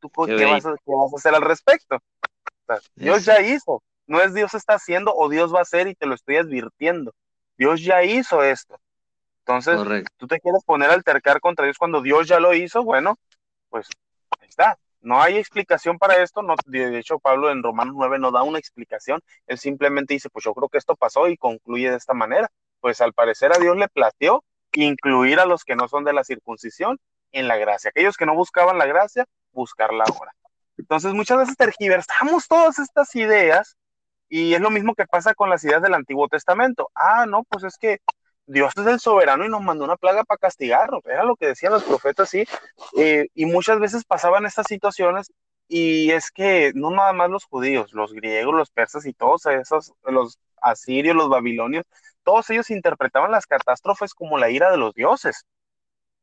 ¿Tú 0.00 0.10
qué, 0.26 0.44
vas 0.44 0.66
a, 0.66 0.74
hacer 1.16 1.34
al 1.34 1.40
respecto? 1.40 1.98
Dios 2.94 3.24
ya 3.24 3.40
hizo, 3.40 3.82
no 4.06 4.20
es 4.20 4.34
Dios 4.34 4.54
está 4.54 4.74
haciendo 4.74 5.14
o 5.14 5.28
Dios 5.28 5.54
va 5.54 5.60
a 5.60 5.62
hacer 5.62 5.86
y 5.86 5.94
te 5.94 6.06
lo 6.06 6.14
estoy 6.14 6.36
advirtiendo. 6.36 7.14
Dios 7.56 7.82
ya 7.82 8.02
hizo 8.02 8.42
esto. 8.42 8.78
Entonces, 9.40 9.78
tú 10.16 10.26
te 10.26 10.40
quieres 10.40 10.64
poner 10.64 10.90
a 10.90 10.94
altercar 10.94 11.40
contra 11.40 11.66
Dios 11.66 11.76
cuando 11.76 12.00
Dios 12.00 12.26
ya 12.26 12.40
lo 12.40 12.54
hizo, 12.54 12.82
bueno, 12.82 13.16
pues 13.68 13.88
ahí 14.40 14.48
está. 14.48 14.78
No 15.02 15.20
hay 15.20 15.36
explicación 15.36 15.98
para 15.98 16.22
esto, 16.22 16.40
no, 16.40 16.54
de 16.64 16.98
hecho 16.98 17.18
Pablo 17.18 17.50
en 17.50 17.62
Romanos 17.62 17.94
9 17.94 18.18
no 18.18 18.30
da 18.30 18.42
una 18.42 18.58
explicación, 18.58 19.20
él 19.46 19.58
simplemente 19.58 20.14
dice, 20.14 20.30
pues 20.30 20.46
yo 20.46 20.54
creo 20.54 20.70
que 20.70 20.78
esto 20.78 20.96
pasó 20.96 21.28
y 21.28 21.36
concluye 21.36 21.90
de 21.90 21.96
esta 21.96 22.14
manera. 22.14 22.50
Pues 22.80 23.02
al 23.02 23.12
parecer 23.12 23.52
a 23.52 23.58
Dios 23.58 23.76
le 23.76 23.88
plateó 23.88 24.44
incluir 24.72 25.40
a 25.40 25.46
los 25.46 25.64
que 25.64 25.76
no 25.76 25.88
son 25.88 26.04
de 26.04 26.12
la 26.12 26.24
circuncisión 26.24 26.98
en 27.32 27.48
la 27.48 27.56
gracia. 27.56 27.90
Aquellos 27.90 28.16
que 28.16 28.26
no 28.26 28.34
buscaban 28.34 28.78
la 28.78 28.86
gracia, 28.86 29.26
buscarla 29.52 30.04
ahora. 30.04 30.32
Entonces 30.76 31.12
muchas 31.12 31.38
veces 31.38 31.56
tergiversamos 31.56 32.48
todas 32.48 32.78
estas 32.78 33.14
ideas 33.14 33.76
y 34.28 34.54
es 34.54 34.60
lo 34.60 34.70
mismo 34.70 34.94
que 34.94 35.06
pasa 35.06 35.34
con 35.34 35.50
las 35.50 35.64
ideas 35.64 35.82
del 35.82 35.94
Antiguo 35.94 36.28
Testamento. 36.28 36.90
Ah, 36.94 37.26
no, 37.26 37.44
pues 37.44 37.64
es 37.64 37.76
que 37.78 37.98
Dios 38.46 38.72
es 38.76 38.86
el 38.86 39.00
soberano 39.00 39.44
y 39.44 39.48
nos 39.48 39.62
mandó 39.62 39.84
una 39.84 39.96
plaga 39.96 40.24
para 40.24 40.38
castigarnos. 40.38 41.04
Era 41.06 41.24
lo 41.24 41.36
que 41.36 41.46
decían 41.46 41.72
los 41.72 41.84
profetas, 41.84 42.28
sí. 42.28 42.44
Eh, 42.98 43.28
y 43.34 43.46
muchas 43.46 43.78
veces 43.78 44.04
pasaban 44.04 44.44
estas 44.46 44.66
situaciones 44.68 45.32
y 45.68 46.10
es 46.10 46.30
que 46.30 46.72
no 46.74 46.90
nada 46.90 47.12
más 47.12 47.30
los 47.30 47.44
judíos, 47.44 47.92
los 47.92 48.12
griegos, 48.12 48.54
los 48.54 48.70
persas 48.70 49.06
y 49.06 49.14
todos 49.14 49.46
esos, 49.46 49.94
los 50.04 50.38
asirios, 50.60 51.16
los 51.16 51.28
babilonios, 51.28 51.86
todos 52.22 52.48
ellos 52.50 52.70
interpretaban 52.70 53.30
las 53.30 53.46
catástrofes 53.46 54.14
como 54.14 54.38
la 54.38 54.50
ira 54.50 54.70
de 54.70 54.78
los 54.78 54.94
dioses. 54.94 55.46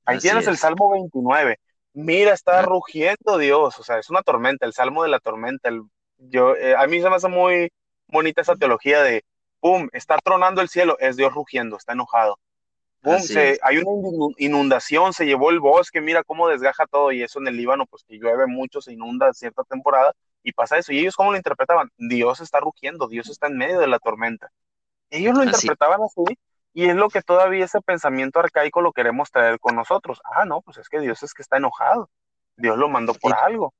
Ahí 0.06 0.20
tienes 0.20 0.48
el 0.48 0.58
Salmo 0.58 0.92
29. 0.92 1.60
Mira, 1.94 2.34
está 2.34 2.62
rugiendo 2.62 3.38
Dios, 3.38 3.78
o 3.80 3.84
sea, 3.84 4.00
es 4.00 4.10
una 4.10 4.22
tormenta, 4.22 4.66
el 4.66 4.74
Salmo 4.74 5.04
de 5.04 5.10
la 5.10 5.20
tormenta. 5.20 5.70
yo, 6.18 6.56
eh, 6.56 6.76
a 6.76 6.88
mí 6.88 7.02
se 7.02 7.10
me 7.10 7.16
hace 7.16 7.28
muy 7.28 7.70
bonita 8.08 8.42
esa 8.42 8.56
teología 8.56 9.02
de 9.04 9.26
¡pum! 9.60 9.90
Está 9.92 10.18
tronando 10.24 10.62
el 10.62 10.70
cielo, 10.70 10.98
es 11.00 11.18
Dios 11.18 11.34
rugiendo, 11.34 11.78
está 11.78 11.94
enojado. 11.94 12.40
¡Pum! 13.02 13.20
Se, 13.20 13.60
hay 13.62 13.80
una 13.80 14.34
inundación, 14.38 15.12
se 15.12 15.26
llevó 15.26 15.50
el 15.50 15.60
bosque, 15.60 16.00
mira 16.00 16.24
cómo 16.24 16.48
desgaja 16.48 16.86
todo 16.88 17.12
y 17.12 17.24
eso 17.24 17.40
en 17.40 17.48
el 17.48 17.58
Líbano, 17.58 17.86
pues 17.86 18.04
que 18.04 18.18
llueve 18.18 18.48
mucho, 18.48 18.82
se 18.82 18.94
inunda 18.94 19.34
cierta 19.34 19.64
temporada 19.64 20.14
y 20.44 20.54
pasa 20.54 20.78
eso. 20.78 20.94
¿Y 20.94 21.00
ellos 21.00 21.16
cómo 21.16 21.32
lo 21.32 21.38
interpretaban? 21.38 21.90
Dios 21.98 22.40
está 22.40 22.60
rugiendo, 22.60 23.08
Dios 23.08 23.30
está 23.30 23.48
en 23.48 23.58
medio 23.58 23.80
de 23.80 23.88
la 23.88 24.00
tormenta. 24.00 24.52
Ellos 25.10 25.36
lo 25.36 25.44
interpretaban 25.44 26.02
así 26.04 26.38
y 26.74 26.90
es 26.90 26.96
lo 26.96 27.10
que 27.10 27.22
todavía 27.22 27.66
ese 27.66 27.82
pensamiento 27.82 28.40
arcaico 28.40 28.82
lo 28.82 28.94
queremos 28.94 29.32
traer 29.32 29.60
con 29.60 29.76
nosotros. 29.76 30.22
Ah, 30.24 30.46
no, 30.46 30.62
pues 30.62 30.78
es 30.78 30.90
que 30.90 31.00
Dios 31.00 31.22
es 31.24 31.34
que 31.34 31.42
está 31.42 31.58
enojado. 31.58 32.10
Dios 32.56 32.78
lo 32.78 32.88
mandó 32.88 33.14
por 33.14 33.34
algo. 33.34 33.74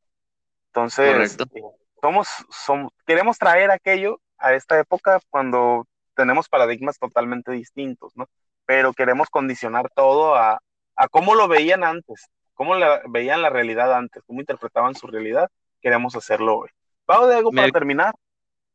Entonces, 0.68 1.38
eh, 1.40 1.62
somos, 2.02 2.28
somos, 2.50 2.92
queremos 3.06 3.38
traer 3.38 3.72
aquello 3.72 4.20
a 4.38 4.54
esta 4.54 4.80
época 4.80 5.20
cuando 5.30 5.86
tenemos 6.16 6.50
paradigmas 6.50 6.98
totalmente 6.98 7.52
distintos, 7.52 8.16
¿no? 8.16 8.28
Pero 8.66 8.94
queremos 8.94 9.30
condicionar 9.30 9.90
todo 9.94 10.36
a, 10.36 10.60
a 10.96 11.08
cómo 11.10 11.36
lo 11.36 11.48
veían 11.48 11.84
antes, 11.84 12.30
cómo 12.54 12.76
la, 12.76 13.02
veían 13.10 13.42
la 13.42 13.50
realidad 13.50 13.94
antes, 13.94 14.24
cómo 14.26 14.40
interpretaban 14.40 14.96
su 14.96 15.08
realidad, 15.08 15.50
queremos 15.82 16.16
hacerlo 16.16 16.60
hoy. 16.60 16.70
Pau, 17.06 17.28
de 17.28 17.36
algo 17.36 17.52
para 17.52 17.70
terminar. 17.72 18.14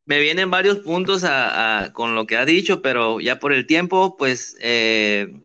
Me 0.07 0.21
vienen 0.21 0.51
varios 0.51 0.79
puntos 0.79 1.25
a, 1.25 1.91
con 1.93 2.15
lo 2.15 2.27
que 2.27 2.37
ha 2.37 2.45
dicho, 2.45 2.81
pero 2.81 3.21
ya 3.21 3.39
por 3.39 3.53
el 3.53 3.67
tiempo, 3.67 4.17
pues 4.17 4.57
eh, 4.61 5.43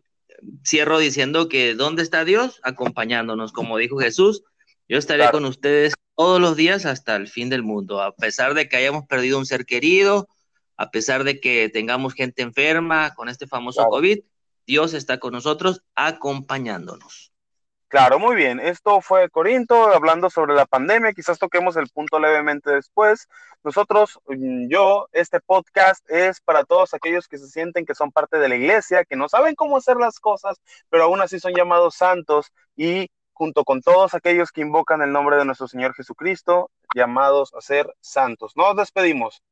cierro 0.64 0.98
diciendo 0.98 1.48
que 1.48 1.74
¿dónde 1.74 2.02
está 2.02 2.24
Dios? 2.24 2.60
Acompañándonos, 2.62 3.52
como 3.52 3.76
dijo 3.76 3.98
Jesús, 3.98 4.44
yo 4.88 4.98
estaré 4.98 5.30
con 5.30 5.44
ustedes 5.44 5.94
todos 6.14 6.40
los 6.40 6.56
días 6.56 6.86
hasta 6.86 7.16
el 7.16 7.28
fin 7.28 7.48
del 7.48 7.62
mundo, 7.62 8.02
a 8.02 8.14
pesar 8.14 8.54
de 8.54 8.68
que 8.68 8.76
hayamos 8.76 9.04
perdido 9.06 9.38
un 9.38 9.46
ser 9.46 9.66
querido, 9.66 10.28
a 10.76 10.90
pesar 10.90 11.24
de 11.24 11.40
que 11.40 11.68
tengamos 11.68 12.14
gente 12.14 12.42
enferma 12.42 13.14
con 13.14 13.28
este 13.28 13.46
famoso 13.46 13.84
COVID, 13.88 14.20
Dios 14.66 14.94
está 14.94 15.18
con 15.18 15.32
nosotros 15.32 15.82
acompañándonos. 15.94 17.31
Claro, 17.92 18.18
muy 18.18 18.34
bien. 18.36 18.58
Esto 18.58 19.02
fue 19.02 19.28
Corinto 19.28 19.88
hablando 19.92 20.30
sobre 20.30 20.54
la 20.54 20.64
pandemia. 20.64 21.12
Quizás 21.12 21.38
toquemos 21.38 21.76
el 21.76 21.88
punto 21.88 22.18
levemente 22.18 22.70
después. 22.70 23.28
Nosotros, 23.62 24.18
mm, 24.28 24.68
yo, 24.70 25.08
este 25.12 25.40
podcast 25.40 26.02
es 26.10 26.40
para 26.40 26.64
todos 26.64 26.94
aquellos 26.94 27.28
que 27.28 27.36
se 27.36 27.48
sienten 27.48 27.84
que 27.84 27.94
son 27.94 28.10
parte 28.10 28.38
de 28.38 28.48
la 28.48 28.56
iglesia, 28.56 29.04
que 29.04 29.14
no 29.14 29.28
saben 29.28 29.54
cómo 29.54 29.76
hacer 29.76 29.98
las 29.98 30.20
cosas, 30.20 30.58
pero 30.88 31.04
aún 31.04 31.20
así 31.20 31.38
son 31.38 31.52
llamados 31.52 31.94
santos 31.94 32.50
y 32.76 33.10
junto 33.34 33.62
con 33.62 33.82
todos 33.82 34.14
aquellos 34.14 34.52
que 34.52 34.62
invocan 34.62 35.02
el 35.02 35.12
nombre 35.12 35.36
de 35.36 35.44
nuestro 35.44 35.68
Señor 35.68 35.92
Jesucristo, 35.94 36.70
llamados 36.94 37.52
a 37.52 37.60
ser 37.60 37.94
santos. 38.00 38.52
Nos 38.56 38.74
despedimos. 38.74 39.42